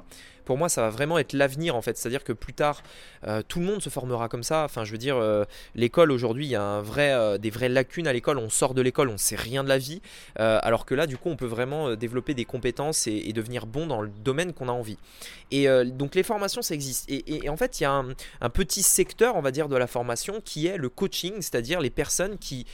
pour 0.49 0.57
moi, 0.57 0.71
ça 0.71 0.81
va 0.81 0.89
vraiment 0.89 1.19
être 1.19 1.35
l'avenir 1.35 1.77
en 1.77 1.83
fait. 1.83 1.99
C'est-à-dire 1.99 2.25
que 2.25 2.33
plus 2.33 2.55
tard, 2.55 2.83
euh, 3.27 3.43
tout 3.47 3.61
le 3.61 3.67
monde 3.67 3.83
se 3.83 3.91
formera 3.91 4.31
comme 4.31 4.43
ça. 4.43 4.65
Enfin, 4.65 4.83
je 4.83 4.93
veux 4.93 4.97
dire, 4.97 5.19
euh, 5.19 5.45
l'école 5.75 6.11
aujourd'hui, 6.11 6.47
il 6.47 6.49
y 6.49 6.57
a 6.57 6.63
un 6.63 6.81
vrai, 6.81 7.13
euh, 7.13 7.37
des 7.37 7.51
vraies 7.51 7.69
lacunes 7.69 8.07
à 8.07 8.15
l'école. 8.15 8.39
On 8.39 8.49
sort 8.49 8.73
de 8.73 8.81
l'école, 8.81 9.11
on 9.11 9.19
sait 9.19 9.37
rien 9.37 9.63
de 9.63 9.69
la 9.69 9.77
vie. 9.77 10.01
alors 10.37 10.87
que 10.87 10.95
là, 10.95 11.07
du 11.07 11.19
coup, 11.19 11.29
on 11.29 11.37
peut 11.37 11.45
vraiment 11.45 11.97
développer 11.97 12.33
des 12.33 12.47
compétences 12.47 13.07
et, 13.07 13.31
devenir 13.35 13.67
bon 13.67 13.87
dans 13.87 14.01
le 14.01 14.09
domaine 14.09 14.55
qu'on 14.55 14.71
a 14.71 14.73
envie. 14.73 14.97
Et 15.51 15.69
donc, 15.85 16.15
les 16.15 16.23
formations, 16.23 16.63
ça 16.63 16.73
existe. 16.73 17.05
Et, 17.11 17.47
en 17.51 17.59
fait, 17.59 17.81
il 17.81 17.83
y 17.83 17.87
a 17.87 18.03
un 18.41 18.51
petit 18.51 18.83
secteur, 18.83 19.37
on 19.37 19.43
va 19.43 19.51
dire, 19.51 19.69
de 19.69 19.77
la 19.77 19.87
formation 19.87 20.41
qui 20.43 20.67
est 20.67 20.79
le 20.79 20.89
coaching, 20.89 21.35
c'est-à-dire 21.37 21.81
les 21.81 21.91
personnes 21.91 22.39
qui 22.39 22.65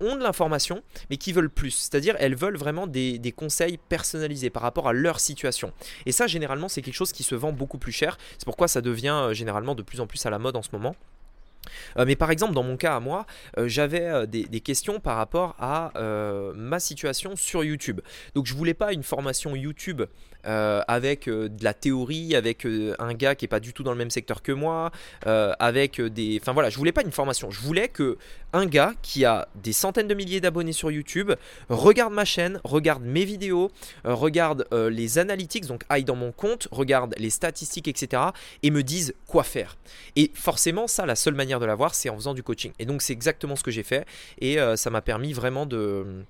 ont 0.00 0.16
de 0.16 0.22
l'information, 0.22 0.82
mais 1.08 1.16
qui 1.16 1.32
veulent 1.32 1.50
plus. 1.50 1.70
C'est-à-dire, 1.70 2.16
elles 2.18 2.34
veulent 2.34 2.56
vraiment 2.56 2.86
des, 2.86 3.34
conseils 3.36 3.78
personnalisés 3.88 4.50
par 4.50 4.62
rapport 4.62 4.88
à 4.88 4.92
leur 4.92 5.20
situation. 5.20 5.72
Et 6.06 6.12
ça, 6.12 6.26
généralement, 6.26 6.68
c'est 6.68 6.82
quelque 6.82 6.94
chose 6.94 7.12
qui 7.12 7.22
se 7.22 7.34
vend 7.34 7.52
beaucoup 7.52 7.78
plus 7.78 7.92
cher. 7.92 8.18
C'est 8.38 8.44
pourquoi 8.44 8.68
ça 8.68 8.80
devient 8.80 9.16
euh, 9.28 9.34
généralement 9.34 9.74
de 9.74 9.82
plus 9.82 10.00
en 10.00 10.06
plus 10.06 10.24
à 10.26 10.30
la 10.30 10.38
mode 10.38 10.56
en 10.56 10.62
ce 10.62 10.70
moment. 10.72 10.96
Euh, 11.98 12.04
mais 12.06 12.16
par 12.16 12.30
exemple, 12.30 12.54
dans 12.54 12.62
mon 12.62 12.76
cas 12.76 12.96
à 12.96 13.00
moi, 13.00 13.26
euh, 13.58 13.68
j'avais 13.68 14.26
des, 14.26 14.60
questions 14.60 15.00
par 15.00 15.16
rapport 15.16 15.54
à 15.58 15.92
ma 16.54 16.80
situation 16.80 17.36
sur 17.36 17.64
YouTube. 17.64 18.00
Donc 18.34 18.46
je 18.46 18.54
voulais 18.54 18.74
pas 18.74 18.92
une 18.92 19.02
formation 19.02 19.54
YouTube 19.56 20.02
euh, 20.46 20.82
avec 20.88 21.28
euh, 21.28 21.48
de 21.48 21.64
la 21.64 21.74
théorie, 21.74 22.34
avec 22.34 22.64
euh, 22.64 22.94
un 22.98 23.12
gars 23.12 23.34
qui 23.34 23.44
est 23.44 23.48
pas 23.48 23.60
du 23.60 23.72
tout 23.72 23.82
dans 23.82 23.92
le 23.92 23.98
même 23.98 24.10
secteur 24.10 24.42
que 24.42 24.52
moi, 24.52 24.90
avec 25.24 26.00
des, 26.00 26.38
enfin 26.40 26.52
voilà, 26.52 26.70
je 26.70 26.76
voulais 26.76 26.92
pas 26.92 27.02
une 27.02 27.12
formation, 27.12 27.50
je 27.50 27.60
voulais 27.60 27.88
que 27.88 28.16
un 28.52 28.66
gars 28.66 28.94
qui 29.02 29.24
a 29.24 29.48
des 29.54 29.72
centaines 29.72 30.08
de 30.08 30.14
milliers 30.14 30.40
d'abonnés 30.40 30.72
sur 30.72 30.90
YouTube 30.90 31.32
regarde 31.68 32.12
ma 32.12 32.24
chaîne, 32.24 32.60
regarde 32.64 33.02
mes 33.04 33.24
vidéos, 33.24 33.70
regarde 34.04 34.66
les 34.72 35.18
analytics, 35.18 35.66
donc 35.66 35.82
aille 35.88 36.04
dans 36.04 36.16
mon 36.16 36.32
compte, 36.32 36.68
regarde 36.70 37.14
les 37.18 37.30
statistiques, 37.30 37.88
etc. 37.88 38.22
et 38.62 38.70
me 38.70 38.82
dise 38.82 39.14
quoi 39.26 39.44
faire. 39.44 39.76
Et 40.16 40.30
forcément, 40.34 40.86
ça, 40.86 41.06
la 41.06 41.16
seule 41.16 41.34
manière 41.34 41.60
de 41.60 41.66
l'avoir, 41.66 41.94
c'est 41.94 42.08
en 42.08 42.16
faisant 42.16 42.34
du 42.34 42.42
coaching. 42.42 42.72
Et 42.78 42.86
donc 42.86 43.02
c'est 43.02 43.12
exactement 43.12 43.56
ce 43.56 43.62
que 43.62 43.70
j'ai 43.70 43.84
fait 43.84 44.06
et 44.40 44.58
ça 44.76 44.90
m'a 44.90 45.02
permis 45.02 45.32
vraiment 45.32 45.66
de 45.66 46.24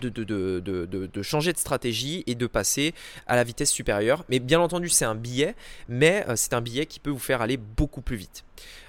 de, 0.00 1.22
changer 1.22 1.52
de 1.52 1.58
stratégie 1.58 2.24
et 2.26 2.34
de 2.34 2.46
passer 2.46 2.94
à 3.26 3.36
la 3.36 3.44
vitesse 3.44 3.70
supérieure. 3.70 4.24
Mais 4.28 4.38
bien 4.38 4.60
entendu, 4.60 4.88
c'est 4.88 5.04
un 5.04 5.14
billet, 5.14 5.54
mais 5.88 6.24
euh, 6.28 6.36
c'est 6.36 6.54
un 6.54 6.60
billet 6.60 6.86
qui 6.86 7.00
peut 7.00 7.10
vous 7.10 7.18
faire 7.18 7.42
aller 7.42 7.56
beaucoup 7.56 8.02
plus 8.02 8.16
vite. 8.16 8.44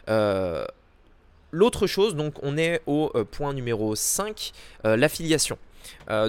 Euh, 0.09 0.65
l'autre 1.51 1.87
chose, 1.87 2.15
donc 2.15 2.35
on 2.41 2.57
est 2.57 2.81
au 2.85 3.11
euh, 3.15 3.23
point 3.23 3.53
numéro 3.53 3.95
5, 3.95 4.51
l'affiliation. 4.83 5.57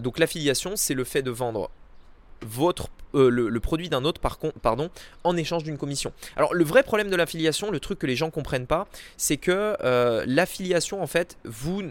donc 0.01 0.19
l'affiliation, 0.19 0.77
c'est 0.77 0.95
le 0.95 1.05
fait 1.05 1.23
de 1.23 1.31
vendre 1.31 1.71
le, 3.15 3.59
produit 3.59 3.89
d'un 3.89 4.05
autre 4.05 4.21
par 4.21 4.39
en 5.25 5.37
échange 5.37 5.63
d'une 5.65 5.79
commission. 5.79 6.13
Alors 6.37 6.53
le 6.53 6.65
vrai 6.65 6.83
problème 6.83 7.09
de 7.09 7.17
l'affiliation, 7.17 7.71
le 7.71 7.81
truc 7.81 7.99
que 7.99 8.07
les 8.07 8.17
gens 8.17 8.31
comprennent 8.31 8.67
pas, 8.67 8.87
c'est 9.17 9.37
que 9.37 9.77
l'affiliation 10.27 11.03
en 11.03 11.07
fait, 11.07 11.39
vous 11.45 11.83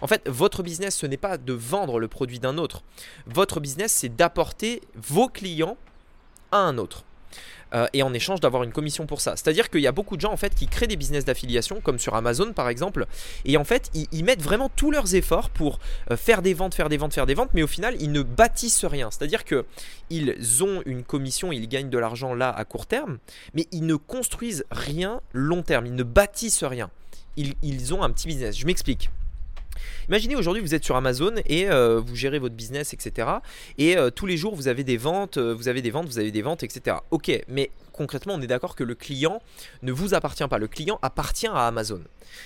en 0.00 0.06
fait, 0.06 0.28
votre 0.28 0.62
business, 0.62 0.96
ce 0.96 1.06
n'est 1.06 1.16
pas 1.16 1.38
de 1.38 1.52
vendre 1.52 1.98
le 1.98 2.08
produit 2.08 2.38
d'un 2.38 2.58
autre. 2.58 2.82
Votre 3.26 3.60
business, 3.60 3.92
c'est 3.92 4.14
d'apporter 4.14 4.82
vos 4.94 5.28
clients 5.28 5.76
à 6.52 6.58
un 6.58 6.78
autre. 6.78 7.04
Euh, 7.74 7.86
et 7.92 8.02
en 8.02 8.12
échange 8.12 8.40
d'avoir 8.40 8.62
une 8.64 8.72
commission 8.72 9.06
pour 9.06 9.20
ça. 9.20 9.36
C'est-à-dire 9.36 9.70
qu'il 9.70 9.80
y 9.80 9.86
a 9.86 9.92
beaucoup 9.92 10.16
de 10.16 10.20
gens 10.20 10.32
en 10.32 10.36
fait 10.36 10.54
qui 10.54 10.66
créent 10.66 10.88
des 10.88 10.96
business 10.96 11.24
d'affiliation, 11.24 11.80
comme 11.80 11.98
sur 11.98 12.14
Amazon 12.14 12.52
par 12.52 12.68
exemple, 12.68 13.06
et 13.44 13.56
en 13.56 13.64
fait 13.64 13.90
ils, 13.94 14.24
mettent 14.24 14.42
vraiment 14.42 14.68
tous 14.68 14.90
leurs 14.90 15.14
efforts 15.14 15.50
pour 15.50 15.78
euh, 16.10 16.16
faire 16.16 16.42
des 16.42 16.54
ventes, 16.54 16.74
faire 16.74 16.88
des 16.88 16.96
ventes, 16.96 17.14
faire 17.14 17.26
des 17.26 17.34
ventes, 17.34 17.50
mais 17.54 17.62
au 17.62 17.68
final 17.68 17.94
ils 18.00 18.10
ne 18.10 18.22
bâtissent 18.22 18.84
rien. 18.84 19.10
C'est-à-dire 19.10 19.44
que 19.44 19.64
ils 20.10 20.64
ont 20.64 20.82
une 20.84 21.04
commission, 21.04 21.52
ils 21.52 21.68
gagnent 21.68 21.90
de 21.90 21.98
l'argent 21.98 22.34
là 22.34 22.50
à 22.50 22.64
court 22.64 22.86
terme, 22.86 23.18
mais 23.54 23.66
ils 23.70 23.86
ne 23.86 23.94
construisent 23.94 24.64
rien 24.70 25.20
long 25.32 25.62
terme, 25.62 25.86
ils 25.86 25.94
ne 25.94 26.02
bâtissent 26.02 26.64
rien. 26.64 26.90
ils 27.36 27.94
ont 27.94 28.02
un 28.02 28.10
petit 28.10 28.26
business. 28.26 28.58
Je 28.58 28.66
m'explique. 28.66 29.10
Imaginez 30.08 30.36
aujourd'hui 30.36 30.62
vous 30.62 30.74
êtes 30.74 30.84
sur 30.84 30.96
Amazon 30.96 31.34
et 31.46 31.70
euh, 31.70 32.00
vous 32.00 32.16
gérez 32.16 32.38
votre 32.38 32.54
business, 32.54 32.92
etc. 32.92 33.28
Et 33.78 33.96
euh, 33.96 34.10
tous 34.10 34.26
les 34.26 34.36
jours 34.36 34.54
vous 34.54 34.68
avez 34.68 34.84
des 34.84 34.96
ventes, 34.96 35.36
euh, 35.38 35.54
vous 35.54 35.68
avez 35.68 35.82
des 35.82 35.90
ventes, 35.90 36.06
vous 36.06 36.18
avez 36.18 36.30
des 36.30 36.42
ventes, 36.42 36.62
etc. 36.62 36.98
Ok, 37.10 37.30
mais 37.48 37.70
concrètement 37.92 38.34
on 38.34 38.40
est 38.40 38.46
d'accord 38.46 38.76
que 38.76 38.84
le 38.84 38.94
client 38.94 39.40
ne 39.82 39.92
vous 39.92 40.14
appartient 40.14 40.46
pas, 40.48 40.58
le 40.58 40.68
client 40.68 40.98
appartient 41.02 41.46
à 41.46 41.66
Amazon. 41.66 42.02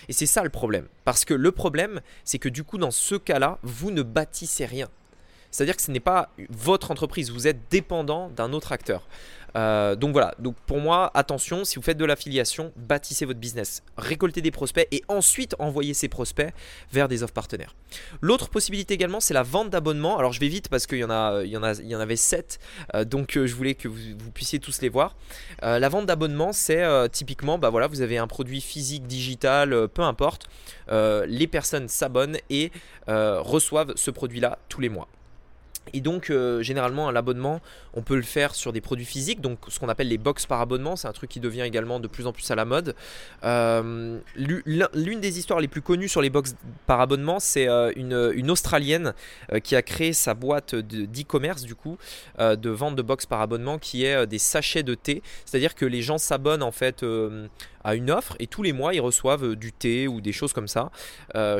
Et 0.08 0.12
c'est 0.12 0.26
ça 0.26 0.42
le 0.42 0.50
problème. 0.50 0.86
Parce 1.04 1.24
que 1.24 1.34
le 1.34 1.52
problème 1.52 2.00
c'est 2.24 2.38
que 2.38 2.48
du 2.48 2.64
coup 2.64 2.78
dans 2.78 2.90
ce 2.90 3.14
cas-là, 3.14 3.58
vous 3.62 3.90
ne 3.90 4.02
bâtissez 4.02 4.66
rien. 4.66 4.88
C'est-à-dire 5.54 5.76
que 5.76 5.82
ce 5.82 5.92
n'est 5.92 6.00
pas 6.00 6.30
votre 6.50 6.90
entreprise, 6.90 7.30
vous 7.30 7.46
êtes 7.46 7.70
dépendant 7.70 8.28
d'un 8.30 8.52
autre 8.52 8.72
acteur. 8.72 9.06
Euh, 9.56 9.94
donc 9.94 10.10
voilà, 10.10 10.34
donc 10.40 10.56
pour 10.66 10.80
moi, 10.80 11.12
attention, 11.14 11.64
si 11.64 11.76
vous 11.76 11.82
faites 11.82 11.96
de 11.96 12.04
l'affiliation, 12.04 12.72
bâtissez 12.74 13.24
votre 13.24 13.38
business, 13.38 13.84
récoltez 13.96 14.42
des 14.42 14.50
prospects 14.50 14.88
et 14.90 15.04
ensuite 15.06 15.54
envoyez 15.60 15.94
ces 15.94 16.08
prospects 16.08 16.52
vers 16.90 17.06
des 17.06 17.22
offres 17.22 17.34
partenaires. 17.34 17.76
L'autre 18.20 18.48
possibilité 18.48 18.94
également, 18.94 19.20
c'est 19.20 19.32
la 19.32 19.44
vente 19.44 19.70
d'abonnements. 19.70 20.18
Alors 20.18 20.32
je 20.32 20.40
vais 20.40 20.48
vite 20.48 20.68
parce 20.68 20.88
qu'il 20.88 20.98
y, 20.98 21.04
en 21.04 21.40
y, 21.40 21.50
y 21.50 21.56
en 21.94 22.00
avait 22.00 22.16
7, 22.16 22.58
euh, 22.96 23.04
donc 23.04 23.36
euh, 23.36 23.46
je 23.46 23.54
voulais 23.54 23.76
que 23.76 23.86
vous, 23.86 24.30
puissiez 24.34 24.58
tous 24.58 24.80
les 24.80 24.88
voir. 24.88 25.14
la 25.62 25.88
vente 25.88 26.06
d'abonnements, 26.06 26.52
c'est 26.52 26.82
typiquement, 27.10 27.58
bah 27.58 27.70
voilà, 27.70 27.86
vous 27.86 28.00
avez 28.00 28.18
un 28.18 28.26
produit 28.26 28.60
physique, 28.60 29.06
digital, 29.06 29.86
peu 29.86 30.02
importe. 30.02 30.48
les 30.90 31.46
personnes 31.46 31.86
s'abonnent 31.86 32.38
et 32.50 32.72
reçoivent 33.06 33.92
ce 33.94 34.10
produit-là 34.10 34.58
tous 34.68 34.80
les 34.80 34.88
mois. 34.88 35.06
Et 35.92 36.00
donc, 36.00 36.30
euh, 36.30 36.62
généralement, 36.62 37.08
un 37.08 37.16
abonnement, 37.16 37.60
on 37.92 38.02
peut 38.02 38.16
le 38.16 38.22
faire 38.22 38.54
sur 38.54 38.72
des 38.72 38.80
produits 38.80 39.04
physiques, 39.04 39.40
donc 39.40 39.58
ce 39.68 39.78
qu'on 39.78 39.88
appelle 39.88 40.08
les 40.08 40.18
box 40.18 40.46
par 40.46 40.60
abonnement, 40.60 40.96
c'est 40.96 41.08
un 41.08 41.12
truc 41.12 41.30
qui 41.30 41.40
devient 41.40 41.62
également 41.62 42.00
de 42.00 42.08
plus 42.08 42.26
en 42.26 42.32
plus 42.32 42.50
à 42.50 42.54
la 42.54 42.64
mode. 42.64 42.94
Euh, 43.44 44.18
l'une 44.34 45.20
des 45.20 45.38
histoires 45.38 45.60
les 45.60 45.68
plus 45.68 45.82
connues 45.82 46.08
sur 46.08 46.22
les 46.22 46.30
box 46.30 46.56
par 46.86 47.00
abonnement, 47.00 47.38
c'est 47.38 47.68
euh, 47.68 47.92
une, 47.96 48.50
Australienne 48.54 49.14
qui 49.64 49.74
a 49.74 49.82
créé 49.82 50.12
sa 50.12 50.34
boîte 50.34 50.76
d'e-commerce, 50.76 51.62
du 51.62 51.74
coup, 51.74 51.98
de 52.38 52.70
vente 52.70 52.94
de 52.94 53.02
box 53.02 53.26
par 53.26 53.40
abonnement, 53.40 53.78
qui 53.78 54.04
est 54.04 54.28
des 54.28 54.38
sachets 54.38 54.84
de 54.84 54.94
thé. 54.94 55.22
C'est-à-dire 55.44 55.74
que 55.74 55.84
les 55.84 56.02
gens 56.02 56.18
s'abonnent 56.18 56.62
en 56.62 56.70
fait 56.70 57.04
à 57.82 57.94
une 57.96 58.12
offre 58.12 58.36
et 58.38 58.46
tous 58.46 58.62
les 58.62 58.72
mois 58.72 58.94
ils 58.94 59.00
reçoivent 59.00 59.56
du 59.56 59.72
thé 59.72 60.06
ou 60.06 60.20
des 60.20 60.30
choses 60.30 60.52
comme 60.52 60.68
ça 60.68 60.92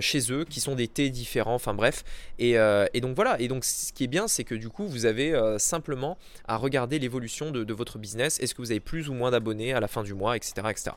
chez 0.01 0.31
eux 0.31 0.45
qui 0.45 0.61
sont 0.61 0.77
des 0.77 0.87
thés 0.87 1.11
différents 1.11 1.55
enfin 1.55 1.75
bref 1.75 2.05
et, 2.39 2.53
et, 2.53 3.01
donc 3.01 3.17
voilà 3.17 3.41
et 3.41 3.49
donc 3.49 3.65
ce 3.65 3.93
qui 3.93 4.05
est 4.05 4.09
bien 4.09 4.14
c'est 4.27 4.45
que 4.45 4.55
du 4.55 4.69
coup, 4.69 4.87
vous 4.87 5.07
avez 5.07 5.35
euh, 5.35 5.59
simplement 5.59 6.17
à 6.47 6.57
regarder 6.57 6.99
l'évolution 6.99 7.51
de, 7.51 7.75
votre 7.75 7.99
business. 7.99 8.39
Est-ce 8.41 8.55
que 8.55 8.63
vous 8.63 8.71
avez 8.71 8.81
plus 8.81 9.09
ou 9.09 9.15
moins 9.15 9.31
d'abonnés 9.31 9.73
à 9.73 9.81
la 9.81 9.89
fin 9.89 10.03
du 10.03 10.15
mois, 10.15 10.37
etc., 10.37 10.53
etc. 10.71 10.91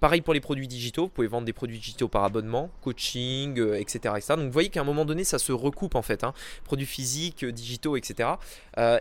Pareil 0.00 0.20
pour 0.20 0.34
les 0.34 0.40
produits 0.40 0.68
digitaux. 0.68 1.04
Vous 1.04 1.10
pouvez 1.10 1.26
vendre 1.26 1.46
des 1.46 1.52
produits 1.52 1.78
digitaux 1.78 2.08
par 2.08 2.24
abonnement, 2.24 2.70
coaching, 2.82 3.52
etc., 3.52 4.00
euh, 4.04 4.16
etc. 4.16 4.34
Donc 4.36 4.46
vous 4.46 4.52
voyez 4.52 4.68
qu'à 4.68 4.80
un 4.80 4.84
moment 4.84 5.04
donné, 5.04 5.24
ça 5.24 5.38
se 5.38 5.52
recoupe 5.52 5.94
en 5.94 6.02
fait. 6.02 6.24
Hein. 6.24 6.34
Produits 6.64 6.86
physiques, 6.86 7.44
euh, 7.44 7.52
digitaux, 7.52 7.96
etc. 7.96 8.30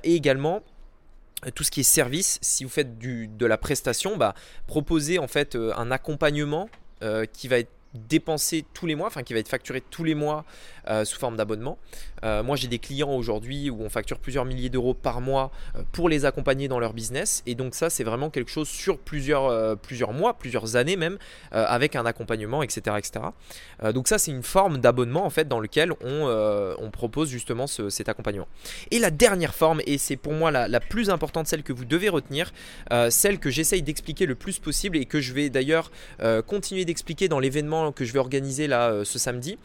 et 0.03 0.15
également 0.15 0.63
tout 1.55 1.63
ce 1.63 1.71
qui 1.71 1.81
est 1.81 1.83
service, 1.83 2.39
si 2.41 2.63
vous 2.63 2.69
faites 2.69 2.97
de 2.99 3.45
la 3.45 3.57
prestation, 3.57 4.15
bah, 4.15 4.33
proposez 4.67 5.19
en 5.19 5.27
fait 5.27 5.55
un 5.55 5.91
accompagnement 5.91 6.69
qui 7.33 7.49
va 7.49 7.59
être 7.59 7.71
dépensé 7.93 8.65
tous 8.73 8.87
les 8.87 8.95
mois, 8.95 9.07
enfin 9.07 9.23
qui 9.23 9.33
va 9.33 9.39
être 9.39 9.49
facturé 9.49 9.81
tous 9.81 10.03
les 10.03 10.15
mois 10.15 10.45
euh, 10.89 11.05
sous 11.05 11.17
forme 11.19 11.37
d'abonnement. 11.37 11.77
Euh, 12.23 12.43
moi 12.43 12.55
j'ai 12.55 12.67
des 12.67 12.79
clients 12.79 13.11
aujourd'hui 13.11 13.69
où 13.69 13.81
on 13.81 13.89
facture 13.89 14.19
plusieurs 14.19 14.45
milliers 14.45 14.69
d'euros 14.69 14.93
par 14.93 15.21
mois 15.21 15.51
euh, 15.75 15.83
pour 15.91 16.09
les 16.09 16.25
accompagner 16.25 16.67
dans 16.67 16.79
leur 16.79 16.93
business 16.93 17.43
et 17.45 17.55
donc 17.55 17.75
ça 17.75 17.89
c'est 17.89 18.03
vraiment 18.03 18.29
quelque 18.29 18.51
chose 18.51 18.67
sur 18.67 18.97
plusieurs, 18.97 19.77
plusieurs 19.77 20.13
mois, 20.13 20.33
plusieurs 20.33 20.75
années 20.75 20.95
même 20.95 21.17
avec 21.51 21.95
un 21.95 22.05
accompagnement 22.05 22.63
etc. 22.63 22.97
etc. 22.97 23.25
donc 23.93 24.07
ça 24.07 24.17
c'est 24.17 24.31
une 24.31 24.43
forme 24.43 24.79
d'abonnement 24.79 25.25
en 25.25 25.29
fait 25.29 25.47
dans 25.47 25.59
lequel 25.59 25.93
on, 26.01 26.89
propose 26.91 27.29
justement 27.29 27.65
cet 27.67 28.07
accompagnement. 28.07 28.47
Et 28.91 28.99
la 28.99 29.09
dernière 29.09 29.55
forme 29.55 29.81
et 29.85 29.97
c'est 29.97 30.15
pour 30.15 30.33
moi 30.33 30.51
la, 30.51 30.79
plus 30.79 31.09
importante, 31.09 31.47
celle 31.47 31.63
que 31.63 31.73
vous 31.73 31.85
devez 31.85 32.09
retenir, 32.09 32.51
celle 33.09 33.39
que 33.39 33.49
j'essaye 33.49 33.81
d'expliquer 33.81 34.25
le 34.25 34.35
plus 34.35 34.59
possible 34.59 34.97
et 34.97 35.05
que 35.05 35.19
je 35.19 35.33
vais 35.33 35.49
d'ailleurs 35.49 35.91
continuer 36.45 36.85
d'expliquer 36.85 37.27
dans 37.27 37.39
l'événement 37.39 37.82
que 37.91 38.05
je 38.05 38.13
vais 38.13 38.19
organiser 38.19 38.67
là 38.67 38.89
euh, 38.89 39.03
ce 39.03 39.19
samedi. 39.19 39.57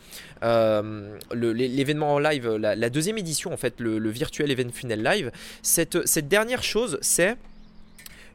Euh, 0.43 1.17
l'événement 1.33 2.15
en 2.15 2.19
live, 2.19 2.49
la, 2.57 2.91
deuxième 2.91 3.19
édition 3.19 3.53
en 3.53 3.57
fait, 3.57 3.75
le, 3.79 4.11
virtuel 4.11 4.51
Event 4.51 4.71
Funnel 4.73 5.03
Live. 5.03 5.31
Cette, 5.63 6.07
cette 6.07 6.29
dernière 6.29 6.63
chose, 6.63 6.99
c'est 7.01 7.37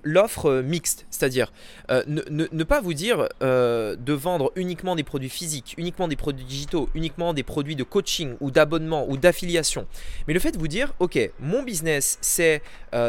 l'offre 0.04 0.48
euh, 0.48 0.62
mixte, 0.62 1.06
c'est-à-dire 1.10 1.52
euh, 1.92 2.04
ne, 2.08 2.64
pas 2.64 2.82
vous 2.82 2.94
dire 2.94 3.30
euh, 3.42 3.96
de 3.96 4.14
vendre 4.14 4.52
uniquement 4.56 4.96
des 4.96 5.04
produits 5.04 5.30
physiques, 5.30 5.76
uniquement 5.78 6.08
des 6.08 6.16
produits 6.16 6.46
digitaux, 6.46 6.90
uniquement 6.94 7.34
des 7.34 7.44
produits 7.44 7.76
de 7.76 7.84
coaching 7.84 8.36
ou 8.40 8.52
d'abonnement 8.52 9.10
ou 9.10 9.18
d'affiliation, 9.18 9.88
mais 10.28 10.34
le 10.34 10.40
fait 10.40 10.52
de 10.52 10.58
vous 10.58 10.68
dire, 10.68 10.94
ok, 11.00 11.18
mon 11.40 11.64
business 11.64 12.18
c'est 12.22 12.62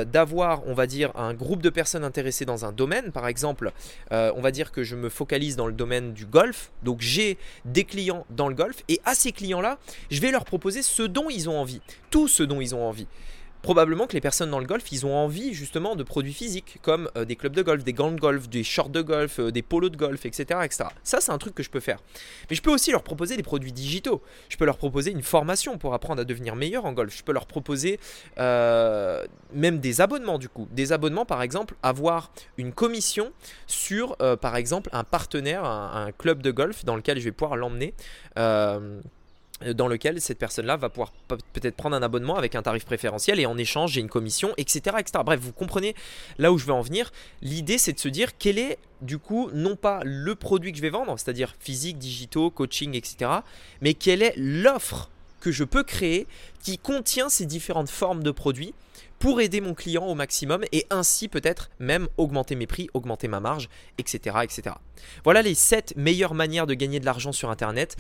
d'avoir, 0.06 0.66
on 0.66 0.72
va 0.72 0.86
dire, 0.86 1.12
un 1.14 1.34
groupe 1.34 1.60
de 1.60 1.68
personnes 1.68 2.04
intéressées 2.04 2.46
dans 2.46 2.64
un 2.64 2.72
domaine, 2.72 3.12
par 3.12 3.26
exemple, 3.26 3.70
on 4.10 4.40
va 4.40 4.50
dire 4.50 4.72
que 4.72 4.82
je 4.82 4.96
me 4.96 5.10
focalise 5.10 5.56
dans 5.56 5.66
le 5.66 5.74
domaine 5.74 6.14
du 6.14 6.24
golf, 6.24 6.70
donc 6.82 7.02
j'ai 7.02 7.36
des 7.66 7.84
clients 7.84 8.24
dans 8.30 8.48
le 8.48 8.54
golf, 8.54 8.82
et 8.88 9.00
à 9.04 9.14
ces 9.14 9.32
clients-là, 9.32 9.78
je 10.10 10.20
vais 10.20 10.30
leur 10.30 10.46
proposer 10.46 10.82
ce 10.82 11.02
dont 11.02 11.28
ils 11.28 11.50
ont 11.50 11.58
envie, 11.58 11.82
tout 12.10 12.28
ce 12.28 12.42
dont 12.42 12.62
ils 12.62 12.74
ont 12.74 12.86
envie 12.86 13.06
probablement 13.64 14.06
que 14.06 14.12
les 14.12 14.20
personnes 14.20 14.50
dans 14.50 14.58
le 14.60 14.66
golf, 14.66 14.92
ils 14.92 15.06
ont 15.06 15.16
envie 15.16 15.54
justement 15.54 15.96
de 15.96 16.02
produits 16.02 16.34
physiques, 16.34 16.78
comme 16.82 17.10
euh, 17.16 17.24
des 17.24 17.34
clubs 17.34 17.54
de 17.54 17.62
golf, 17.62 17.82
des 17.82 17.94
gants 17.94 18.12
de 18.12 18.20
golf, 18.20 18.46
des 18.48 18.62
shorts 18.62 18.90
de 18.90 19.00
golf, 19.00 19.40
euh, 19.40 19.50
des 19.50 19.62
polos 19.62 19.90
de 19.90 19.96
golf, 19.96 20.26
etc., 20.26 20.60
etc. 20.62 20.90
Ça, 21.02 21.20
c'est 21.22 21.32
un 21.32 21.38
truc 21.38 21.54
que 21.54 21.62
je 21.62 21.70
peux 21.70 21.80
faire. 21.80 21.98
Mais 22.50 22.56
je 22.56 22.60
peux 22.60 22.70
aussi 22.70 22.92
leur 22.92 23.02
proposer 23.02 23.38
des 23.38 23.42
produits 23.42 23.72
digitaux. 23.72 24.22
Je 24.50 24.58
peux 24.58 24.66
leur 24.66 24.76
proposer 24.76 25.12
une 25.12 25.22
formation 25.22 25.78
pour 25.78 25.94
apprendre 25.94 26.20
à 26.20 26.24
devenir 26.24 26.56
meilleur 26.56 26.84
en 26.84 26.92
golf. 26.92 27.16
Je 27.16 27.24
peux 27.24 27.32
leur 27.32 27.46
proposer 27.46 27.98
euh, 28.38 29.24
même 29.54 29.78
des 29.80 30.02
abonnements, 30.02 30.38
du 30.38 30.50
coup. 30.50 30.68
Des 30.70 30.92
abonnements, 30.92 31.24
par 31.24 31.40
exemple, 31.40 31.74
avoir 31.82 32.30
une 32.58 32.72
commission 32.74 33.32
sur, 33.66 34.18
par 34.18 34.56
exemple, 34.56 34.90
un 34.92 35.04
partenaire, 35.04 35.64
un, 35.64 36.06
un, 36.06 36.12
club 36.12 36.42
de 36.42 36.50
golf 36.50 36.84
dans 36.84 36.96
lequel 36.96 37.18
je 37.18 37.24
vais 37.24 37.32
pouvoir 37.32 37.56
l'emmener 37.56 37.94
dans 39.74 39.86
lequel 39.86 40.20
cette 40.20 40.38
personne-là 40.38 40.76
va 40.76 40.88
pouvoir 40.88 41.12
peut-être 41.52 41.76
prendre 41.76 41.96
un 41.96 42.02
abonnement 42.02 42.36
avec 42.36 42.54
un 42.54 42.62
tarif 42.62 42.84
préférentiel 42.84 43.38
et 43.38 43.46
en 43.46 43.56
échange 43.56 43.92
j'ai 43.92 44.00
une 44.00 44.08
commission, 44.08 44.52
etc., 44.56 44.96
etc. 44.98 45.22
Bref, 45.24 45.40
vous 45.40 45.52
comprenez 45.52 45.94
là 46.38 46.52
où 46.52 46.58
je 46.58 46.66
veux 46.66 46.72
en 46.72 46.82
venir. 46.82 47.12
L'idée 47.40 47.78
c'est 47.78 47.92
de 47.92 48.00
se 48.00 48.08
dire 48.08 48.36
quel 48.36 48.58
est 48.58 48.78
du 49.00 49.18
coup 49.18 49.50
non 49.52 49.76
pas 49.76 50.00
le 50.04 50.34
produit 50.34 50.72
que 50.72 50.78
je 50.78 50.82
vais 50.82 50.90
vendre, 50.90 51.16
c'est-à-dire 51.18 51.54
physique, 51.60 51.98
digitaux, 51.98 52.50
coaching, 52.50 52.94
etc., 52.94 53.30
mais 53.80 53.94
quelle 53.94 54.22
est 54.22 54.34
l'offre 54.36 55.10
que 55.40 55.52
je 55.52 55.64
peux 55.64 55.82
créer 55.82 56.26
qui 56.62 56.78
contient 56.78 57.28
ces 57.28 57.46
différentes 57.46 57.90
formes 57.90 58.22
de 58.22 58.30
produits 58.30 58.74
pour 59.18 59.40
aider 59.40 59.60
mon 59.60 59.74
client 59.74 60.04
au 60.06 60.14
maximum 60.14 60.64
et 60.72 60.86
ainsi 60.90 61.28
peut-être 61.28 61.70
même 61.78 62.08
augmenter 62.16 62.56
mes 62.56 62.66
prix, 62.66 62.88
augmenter 62.94 63.28
ma 63.28 63.40
marge, 63.40 63.68
etc. 63.98 64.36
etc. 64.42 64.76
Voilà 65.22 65.42
les 65.42 65.54
7 65.54 65.96
meilleures 65.96 66.34
manières 66.34 66.66
de 66.66 66.74
gagner 66.74 67.00
de 67.00 67.04
l'argent 67.04 67.32
sur 67.32 67.50
Internet. 67.50 67.96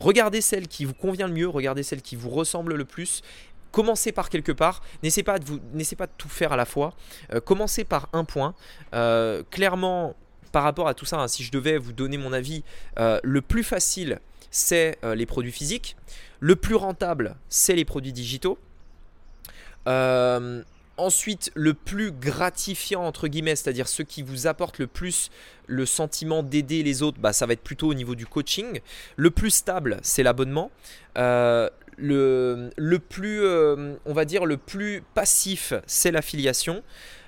Regardez 0.00 0.40
celle 0.40 0.68
qui 0.68 0.84
vous 0.84 0.94
convient 0.94 1.26
le 1.26 1.34
mieux, 1.34 1.48
regardez 1.48 1.82
celle 1.82 2.02
qui 2.02 2.14
vous 2.14 2.30
ressemble 2.30 2.74
le 2.74 2.84
plus 2.84 3.22
commencez 3.70 4.12
par 4.12 4.30
quelque 4.30 4.52
part, 4.52 4.82
n'essayez 5.02 5.22
pas 5.22 5.38
de, 5.38 5.44
vous, 5.44 5.60
pas 5.96 6.06
de 6.06 6.12
tout 6.16 6.28
faire 6.28 6.52
à 6.52 6.56
la 6.56 6.64
fois, 6.64 6.94
euh, 7.32 7.40
commencez 7.40 7.84
par 7.84 8.08
un 8.12 8.24
point. 8.24 8.54
Euh, 8.94 9.42
clairement, 9.50 10.14
par 10.52 10.62
rapport 10.62 10.88
à 10.88 10.94
tout 10.94 11.04
ça, 11.04 11.20
hein, 11.20 11.28
si 11.28 11.42
je 11.42 11.52
devais 11.52 11.78
vous 11.78 11.92
donner 11.92 12.16
mon 12.16 12.32
avis, 12.32 12.64
euh, 12.98 13.20
le 13.22 13.42
plus 13.42 13.62
facile, 13.62 14.20
c'est 14.50 14.98
les 15.02 15.26
produits 15.26 15.52
physiques, 15.52 15.94
le 16.40 16.56
plus 16.56 16.74
rentable, 16.74 17.36
c'est 17.50 17.74
les 17.74 17.84
produits 17.84 18.14
digitaux. 18.14 18.58
Ensuite, 20.98 21.52
le 21.54 21.74
plus 21.74 22.10
gratifiant, 22.10 23.04
entre 23.04 23.28
guillemets, 23.28 23.54
c'est-à-dire 23.54 23.86
ceux 23.86 24.04
qui 24.04 24.22
vous 24.22 24.48
apportent 24.48 24.78
le 24.78 24.88
plus 24.88 25.30
le 25.68 25.86
sentiment 25.86 26.42
d'aider 26.42 26.82
les 26.82 27.02
autres, 27.02 27.18
bah, 27.20 27.32
ça 27.32 27.46
va 27.46 27.52
être 27.52 27.62
plutôt 27.62 27.88
au 27.88 27.94
niveau 27.94 28.16
du 28.16 28.26
coaching. 28.26 28.80
Le 29.16 29.30
plus 29.30 29.50
stable, 29.50 29.98
c'est 30.02 30.24
l'abonnement. 30.24 30.72
Euh, 31.16 31.70
le, 31.96 32.70
le, 32.76 32.98
plus, 32.98 33.40
euh, 33.42 33.94
on 34.06 34.12
va 34.12 34.24
dire, 34.24 34.44
le 34.44 34.56
plus 34.56 35.02
passif, 35.14 35.72
c'est 35.86 36.10
l'affiliation. 36.10 36.82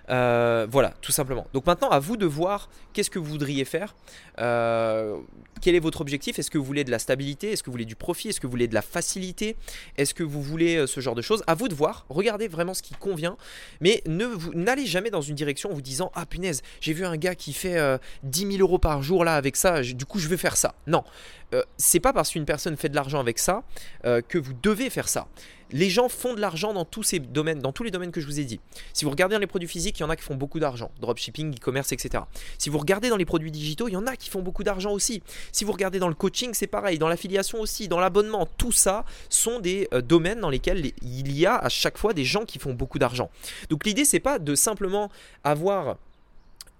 Euh, 0.08 0.66
voilà, 0.70 0.94
tout 1.00 1.12
simplement. 1.12 1.46
Donc 1.52 1.66
maintenant, 1.66 1.88
à 1.90 1.98
vous 1.98 2.16
de 2.16 2.26
voir 2.26 2.68
qu'est-ce 2.92 3.10
que 3.10 3.18
vous 3.18 3.26
voudriez 3.26 3.64
faire. 3.64 3.94
Euh, 4.38 5.16
quel 5.60 5.74
est 5.74 5.80
votre 5.80 6.00
objectif? 6.00 6.38
Est-ce 6.38 6.50
que 6.50 6.58
vous 6.58 6.64
voulez 6.64 6.84
de 6.84 6.90
la 6.90 6.98
stabilité? 6.98 7.52
Est-ce 7.52 7.62
que 7.62 7.66
vous 7.66 7.72
voulez 7.72 7.84
du 7.84 7.96
profit? 7.96 8.28
Est-ce 8.28 8.40
que 8.40 8.46
vous 8.46 8.50
voulez 8.50 8.68
de 8.68 8.74
la 8.74 8.82
facilité? 8.82 9.56
Est-ce 9.96 10.14
que 10.14 10.22
vous 10.22 10.42
voulez 10.42 10.76
euh, 10.76 10.86
ce 10.86 11.00
genre 11.00 11.14
de 11.14 11.22
choses? 11.22 11.42
À 11.46 11.54
vous 11.54 11.68
de 11.68 11.74
voir. 11.74 12.06
Regardez 12.08 12.48
vraiment 12.48 12.74
ce 12.74 12.82
qui 12.82 12.94
convient. 12.94 13.36
Mais 13.80 14.02
n'allez 14.06 14.86
jamais 14.86 15.10
dans 15.10 15.20
une 15.20 15.34
direction 15.34 15.70
en 15.70 15.74
vous 15.74 15.82
disant 15.82 16.10
Ah 16.14 16.26
punaise, 16.26 16.62
j'ai 16.80 16.92
vu 16.92 17.04
un 17.04 17.16
gars 17.16 17.34
qui 17.34 17.52
fait 17.52 17.78
10 18.22 18.52
000 18.56 18.58
euros 18.60 18.78
par 18.78 19.02
jour 19.02 19.24
là 19.24 19.36
avec 19.36 19.56
ça, 19.56 19.82
du 19.82 20.04
coup 20.04 20.18
je 20.18 20.28
vais 20.28 20.36
faire 20.36 20.56
ça. 20.56 20.74
Non. 20.86 21.04
C'est 21.76 22.00
pas 22.00 22.12
parce 22.12 22.30
qu'une 22.30 22.44
personne 22.44 22.76
fait 22.76 22.88
de 22.88 22.94
l'argent 22.94 23.20
avec 23.20 23.38
ça 23.38 23.62
que 24.02 24.38
vous 24.38 24.52
devez 24.62 24.90
faire 24.90 25.08
ça 25.08 25.26
les 25.72 25.90
gens 25.90 26.08
font 26.08 26.34
de 26.34 26.40
l'argent 26.40 26.72
dans 26.72 26.84
tous 26.84 27.02
ces 27.02 27.18
domaines, 27.18 27.60
dans 27.60 27.72
tous 27.72 27.82
les 27.82 27.90
domaines 27.90 28.10
que 28.10 28.20
je 28.20 28.26
vous 28.26 28.40
ai 28.40 28.44
dit. 28.44 28.60
Si 28.92 29.04
vous 29.04 29.10
regardez 29.10 29.34
dans 29.34 29.40
les 29.40 29.46
produits 29.46 29.68
physiques, 29.68 29.98
il 29.98 30.02
y 30.02 30.04
en 30.04 30.10
a 30.10 30.16
qui 30.16 30.22
font 30.22 30.34
beaucoup 30.34 30.60
d'argent, 30.60 30.90
dropshipping, 31.00 31.54
e-commerce, 31.54 31.92
etc. 31.92 32.24
Si 32.58 32.70
vous 32.70 32.78
regardez 32.78 33.08
dans 33.08 33.16
les 33.16 33.24
produits 33.24 33.50
digitaux, 33.50 33.88
il 33.88 33.92
y 33.92 33.96
en 33.96 34.06
a 34.06 34.16
qui 34.16 34.30
font 34.30 34.42
beaucoup 34.42 34.64
d'argent 34.64 34.92
aussi. 34.92 35.22
Si 35.52 35.64
vous 35.64 35.72
regardez 35.72 35.98
dans 35.98 36.08
le 36.08 36.14
coaching, 36.14 36.50
c'est 36.54 36.66
pareil, 36.66 36.98
dans 36.98 37.08
l'affiliation 37.08 37.60
aussi, 37.60 37.88
dans 37.88 38.00
l'abonnement, 38.00 38.46
tout 38.58 38.72
ça 38.72 39.04
sont 39.28 39.60
des 39.60 39.88
euh, 39.92 40.00
domaines 40.00 40.40
dans 40.40 40.50
lesquels 40.50 40.92
il 41.02 41.32
y 41.32 41.46
a 41.46 41.56
à 41.56 41.68
chaque 41.68 41.98
fois 41.98 42.12
des 42.12 42.24
gens 42.24 42.44
qui 42.44 42.58
font 42.58 42.74
beaucoup 42.74 42.98
d'argent. 42.98 43.30
Donc 43.68 43.84
l'idée 43.84 44.04
c'est 44.04 44.20
pas 44.20 44.38
de 44.38 44.54
simplement 44.54 45.10
avoir 45.44 45.96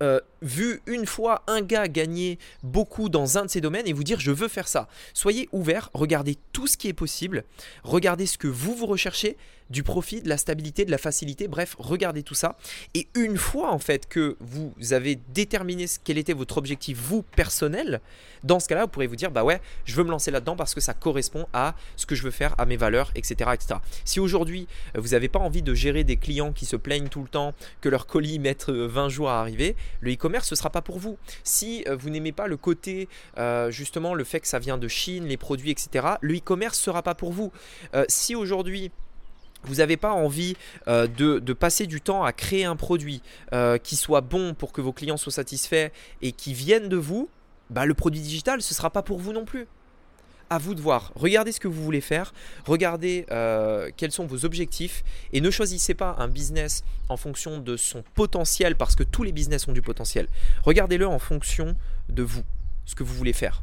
euh, 0.03 0.21
vu 0.43 0.81
une 0.87 1.07
fois 1.07 1.43
un 1.47 1.61
gars 1.61 1.89
gagner 1.89 2.39
beaucoup 2.63 3.09
dans 3.09 3.39
un 3.39 3.45
de 3.45 3.51
ces 3.51 3.61
domaines 3.61 3.87
et 3.87 3.93
vous 3.93 4.05
dire 4.05 4.21
je 4.21 4.31
veux 4.31 4.49
faire 4.49 4.69
ça. 4.69 4.89
Soyez 5.15 5.49
ouvert, 5.53 5.91
regardez 5.95 6.37
tout 6.53 6.67
ce 6.67 6.77
qui 6.77 6.89
est 6.89 6.95
possible, 6.95 7.45
regardez 7.85 8.27
ce 8.27 8.39
que 8.39 8.49
vous 8.49 8.75
vous 8.75 8.87
recherchez, 8.87 9.37
du 9.71 9.85
profit, 9.85 10.21
de 10.21 10.29
la 10.29 10.37
stabilité, 10.37 10.85
de 10.85 10.91
la 10.91 10.99
facilité, 10.99 11.47
bref, 11.47 11.77
regardez 11.79 12.23
tout 12.23 12.35
ça. 12.35 12.57
Et 12.95 13.07
une 13.15 13.37
fois 13.37 13.71
en 13.71 13.79
fait 13.79 14.09
que 14.09 14.37
vous 14.41 14.75
avez 14.91 15.19
déterminé 15.33 15.87
quel 16.03 16.19
était 16.19 16.33
votre 16.33 16.59
objectif 16.59 16.99
vous 16.99 17.23
personnel, 17.23 18.01
dans 18.43 18.59
ce 18.59 18.69
cas-là, 18.69 18.83
vous 18.83 18.89
pourrez 18.89 19.07
vous 19.07 19.17
dire 19.17 19.31
bah 19.31 19.45
ouais, 19.45 19.61
je 19.85 19.95
veux 19.95 20.03
me 20.03 20.11
lancer 20.11 20.31
là-dedans 20.31 20.57
parce 20.57 20.75
que 20.75 20.81
ça 20.81 20.93
correspond 20.93 21.47
à 21.53 21.75
ce 21.97 22.05
que 22.05 22.15
je 22.15 22.23
veux 22.23 22.31
faire, 22.31 22.55
à 22.59 22.67
mes 22.67 22.77
valeurs, 22.77 23.13
etc. 23.15 23.51
etc. 23.55 23.77
Si 24.05 24.19
aujourd'hui 24.19 24.67
euh, 24.97 25.01
vous 25.01 25.11
n'avez 25.11 25.29
pas 25.29 25.39
envie 25.39 25.63
de 25.63 25.75
gérer 25.75 26.03
des 26.03 26.17
clients 26.17 26.53
qui 26.53 26.67
se 26.67 26.77
plaignent 26.77 27.09
tout 27.09 27.23
le 27.23 27.29
temps 27.29 27.55
que 27.81 27.89
leur 27.89 28.07
colis 28.07 28.39
mettent 28.39 28.71
20 28.71 29.09
jours 29.09 29.31
à 29.31 29.41
arriver, 29.41 29.77
le 30.01 30.13
e-commerce 30.13 30.49
ce 30.49 30.55
sera 30.55 30.71
pas 30.71 30.83
pour 30.83 30.99
vous. 30.99 31.19
Si 31.45 31.85
euh, 31.89 31.97
vous 31.97 32.11
n'aimez 32.11 32.33
pas 32.33 32.47
le 32.47 32.57
côté 32.57 33.09
euh, 33.39 33.71
justement 33.71 34.15
le 34.15 34.25
fait 34.25 34.41
que 34.41 34.49
ça 34.49 34.59
vient 34.59 34.79
de 34.79 34.89
Chine, 34.89 35.27
les 35.27 35.37
produits, 35.37 35.71
etc., 35.71 36.07
le 36.21 36.37
e-commerce 36.37 36.79
sera 36.79 37.03
pas 37.03 37.15
pour 37.15 37.33
vous. 37.33 37.53
si 38.09 38.35
aujourd'hui 38.35 38.91
vous 39.65 39.77
n'avez 39.77 39.97
pas 39.97 40.13
envie 40.13 40.57
euh, 40.89 41.07
de, 41.07 41.53
passer 41.53 41.87
du 41.87 42.01
temps 42.01 42.25
à 42.25 42.33
créer 42.33 42.65
un 42.65 42.77
produit 42.77 43.23
euh, 43.53 43.79
qui 43.79 43.97
soit 43.97 44.21
bon 44.21 44.55
pour 44.55 44.73
que 44.73 44.81
vos 44.81 44.93
clients 44.93 45.17
soient 45.17 45.33
satisfaits 45.33 45.91
et 46.23 46.33
qui 46.33 46.55
viennent 46.55 46.89
de 46.89 46.97
vous, 46.97 47.29
bah, 47.69 47.87
le 47.87 47.95
produit 47.95 48.21
digital, 48.21 48.63
ce 48.63 48.73
ne 48.73 48.77
sera 48.77 48.91
pas 48.91 49.03
pour 49.03 49.19
vous 49.19 49.33
non 49.33 49.45
plus. 49.45 49.67
À 50.53 50.59
vous 50.59 50.75
de 50.75 50.81
voir. 50.81 51.13
Regardez 51.15 51.53
ce 51.53 51.61
que 51.61 51.69
vous 51.69 51.83
voulez 51.83 52.01
faire, 52.01 52.35
regardez 52.67 53.25
euh, 53.31 53.91
quels 53.97 54.11
sont 54.11 54.27
vos 54.27 54.45
objectifs 54.45 55.05
et 55.33 55.41
ne 55.41 55.49
choisissez 55.49 55.95
pas 55.95 56.17
un 56.19 56.27
business 56.27 56.83
en 57.09 57.17
fonction 57.17 57.59
de 57.59 57.77
son 57.77 58.03
potentiel 58.15 58.75
parce 58.75 58.97
que 58.97 59.05
tous 59.05 59.23
les 59.23 59.31
business 59.31 59.69
ont 59.69 59.73
du 59.73 59.81
potentiel. 59.81 60.27
Regardez-le 60.65 61.07
en 61.07 61.21
fonction 61.21 61.77
de 62.09 62.25
vous, 62.25 62.43
ce 62.85 62.97
que 62.97 63.05
vous 63.05 63.15
voulez 63.15 63.33
faire 63.33 63.63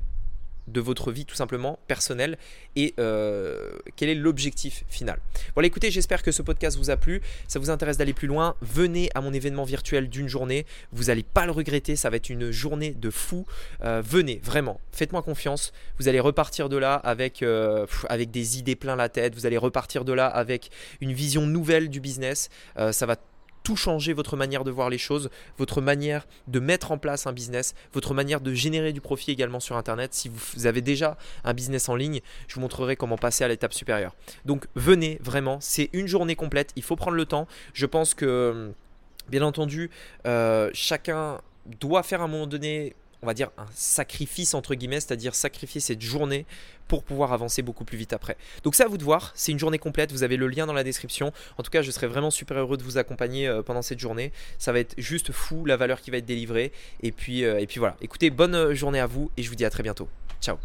de 0.68 0.82
votre 0.82 1.12
vie 1.12 1.26
tout 1.26 1.36
simplement 1.36 1.80
personnelle 1.88 2.38
et 2.76 2.94
euh, 3.00 3.72
quel 3.96 4.10
est 4.10 4.16
l'objectif 4.16 4.84
final. 4.90 5.20
Voilà, 5.56 5.68
écoutez, 5.68 5.92
j'espère 5.92 6.24
que 6.24 6.32
ce 6.32 6.42
podcast 6.42 6.78
vous 6.78 6.90
a 6.90 6.98
plu. 6.98 7.22
Ça 7.48 7.60
vous 7.60 7.70
intéresse 7.70 7.98
d'aller 7.98 8.14
plus 8.14 8.28
loin, 8.28 8.56
venez 8.62 9.10
à 9.16 9.22
mon 9.22 9.34
événement 9.34 9.64
virtuel 9.64 10.10
d'une 10.10 10.28
journée. 10.28 10.66
Vous 10.92 11.06
n'allez 11.06 11.24
pas 11.24 11.46
le 11.46 11.52
regretter, 11.52 11.96
ça 11.96 12.10
va 12.10 12.18
être 12.18 12.30
une 12.30 12.52
journée 12.52 12.92
de 12.92 13.10
fou. 13.10 13.46
Euh, 13.84 14.02
venez, 14.06 14.40
vraiment, 14.44 14.80
faites-moi 14.92 15.22
confiance. 15.22 15.74
Vous 16.00 16.08
allez 16.08 16.20
repartir 16.20 16.70
de 16.70 16.78
là 16.78 16.96
avec, 16.96 17.42
euh, 17.44 17.86
avec 18.10 18.32
des 18.32 18.60
idées 18.60 18.76
plein 18.76 18.96
la 18.96 19.10
tête. 19.10 19.36
Vous 19.36 19.46
allez 19.46 19.58
repartir 19.58 20.06
de 20.06 20.14
là 20.14 20.28
avec 20.28 20.70
une 21.02 21.14
vision 21.14 21.46
nouvelle 21.46 21.90
du 21.90 22.00
business. 22.00 22.50
ça 22.92 23.06
va 23.06 23.16
changer 23.76 24.14
votre 24.14 24.38
manière 24.38 24.64
de 24.64 24.72
voir 24.72 24.90
les 24.90 24.98
choses, 24.98 25.30
votre 25.58 25.82
manière 25.82 26.28
de 26.48 26.60
mettre 26.60 26.92
en 26.92 26.98
place 26.98 27.28
un 27.28 27.34
business, 27.34 27.74
votre 27.94 28.14
manière 28.14 28.42
de 28.42 28.54
générer 28.54 28.94
du 28.94 29.02
profit 29.02 29.32
également 29.32 29.60
sur 29.60 29.78
Internet. 29.78 30.14
Si 30.14 30.30
vous 30.30 30.66
avez 30.66 30.82
déjà 30.82 31.18
un 31.44 31.54
business 31.54 31.90
en 31.90 31.96
ligne, 31.96 32.22
je 32.48 32.56
vous 32.56 32.62
montrerai 32.62 32.96
comment 32.96 33.18
passer 33.18 33.44
à 33.44 33.48
l'étape 33.48 33.74
supérieure. 33.74 34.16
Donc 34.46 34.68
venez 34.76 35.20
vraiment, 35.22 35.58
c'est 35.60 35.90
une 35.94 36.08
journée 36.08 36.36
complète, 36.36 36.72
il 36.76 36.84
faut 36.84 36.96
prendre 36.96 37.18
le 37.18 37.26
temps. 37.26 37.48
Je 37.74 37.86
pense 37.86 38.14
que, 38.14 38.72
bien 39.30 39.42
entendu, 39.42 39.90
euh, 40.26 40.70
chacun 40.74 41.42
doit 41.80 42.04
faire 42.04 42.22
à 42.22 42.26
un 42.26 42.28
moment 42.28 42.48
donné 42.48 42.96
on 43.22 43.28
va 43.28 43.34
dire, 43.34 43.50
un 43.58 43.66
sacrifice 43.74 44.54
entre 44.54 44.76
guillemets, 44.76 45.00
c'est-à-dire 45.00 45.36
sacrifier 45.36 45.82
cette 45.82 46.02
journée 46.02 46.46
pour 46.88 47.04
pouvoir 47.04 47.34
avancer 47.34 47.62
beaucoup 47.62 47.84
plus 47.84 47.98
vite 47.98 48.14
après. 48.14 48.38
Donc 48.64 48.76
ça 48.76 48.86
à 48.86 48.88
vous 48.88 48.98
de 48.98 49.04
voir, 49.04 49.32
c'est 49.36 49.52
une 49.52 49.60
journée 49.60 49.80
complète, 49.80 50.12
vous 50.12 50.24
avez 50.24 50.38
le 50.38 50.48
lien 50.48 50.66
dans 50.66 50.74
la 50.74 50.84
description. 50.84 51.34
En 51.58 51.64
tout 51.64 51.72
cas, 51.72 51.82
je 51.82 51.92
serai 51.92 52.08
vraiment 52.08 52.32
super 52.32 52.58
heureux 52.58 52.78
de 52.78 52.84
vous 52.84 52.98
accompagner 52.98 53.48
euh, 53.48 53.62
pendant 53.62 53.82
cette 53.82 54.00
journée. 54.00 54.32
Ça 54.58 54.72
va 54.72 54.80
être 54.80 54.96
juste 54.98 55.32
fou 55.32 55.66
la 55.66 55.78
valeur 55.78 56.02
qui 56.02 56.12
va 56.12 56.18
être 56.18 56.26
délivrée. 56.26 56.72
Et 57.02 57.12
puis, 57.12 57.44
euh, 57.44 57.60
et 57.60 57.68
puis 57.68 57.80
voilà, 57.80 57.98
écoutez, 58.02 58.30
bonne 58.30 58.74
journée 58.74 59.00
à 59.00 59.08
vous 59.08 59.32
et 59.38 59.44
je 59.44 59.50
vous 59.50 59.56
dis 59.56 59.66
à 59.66 59.70
très 59.70 59.84
bientôt. 59.84 60.08
Ciao 60.42 60.58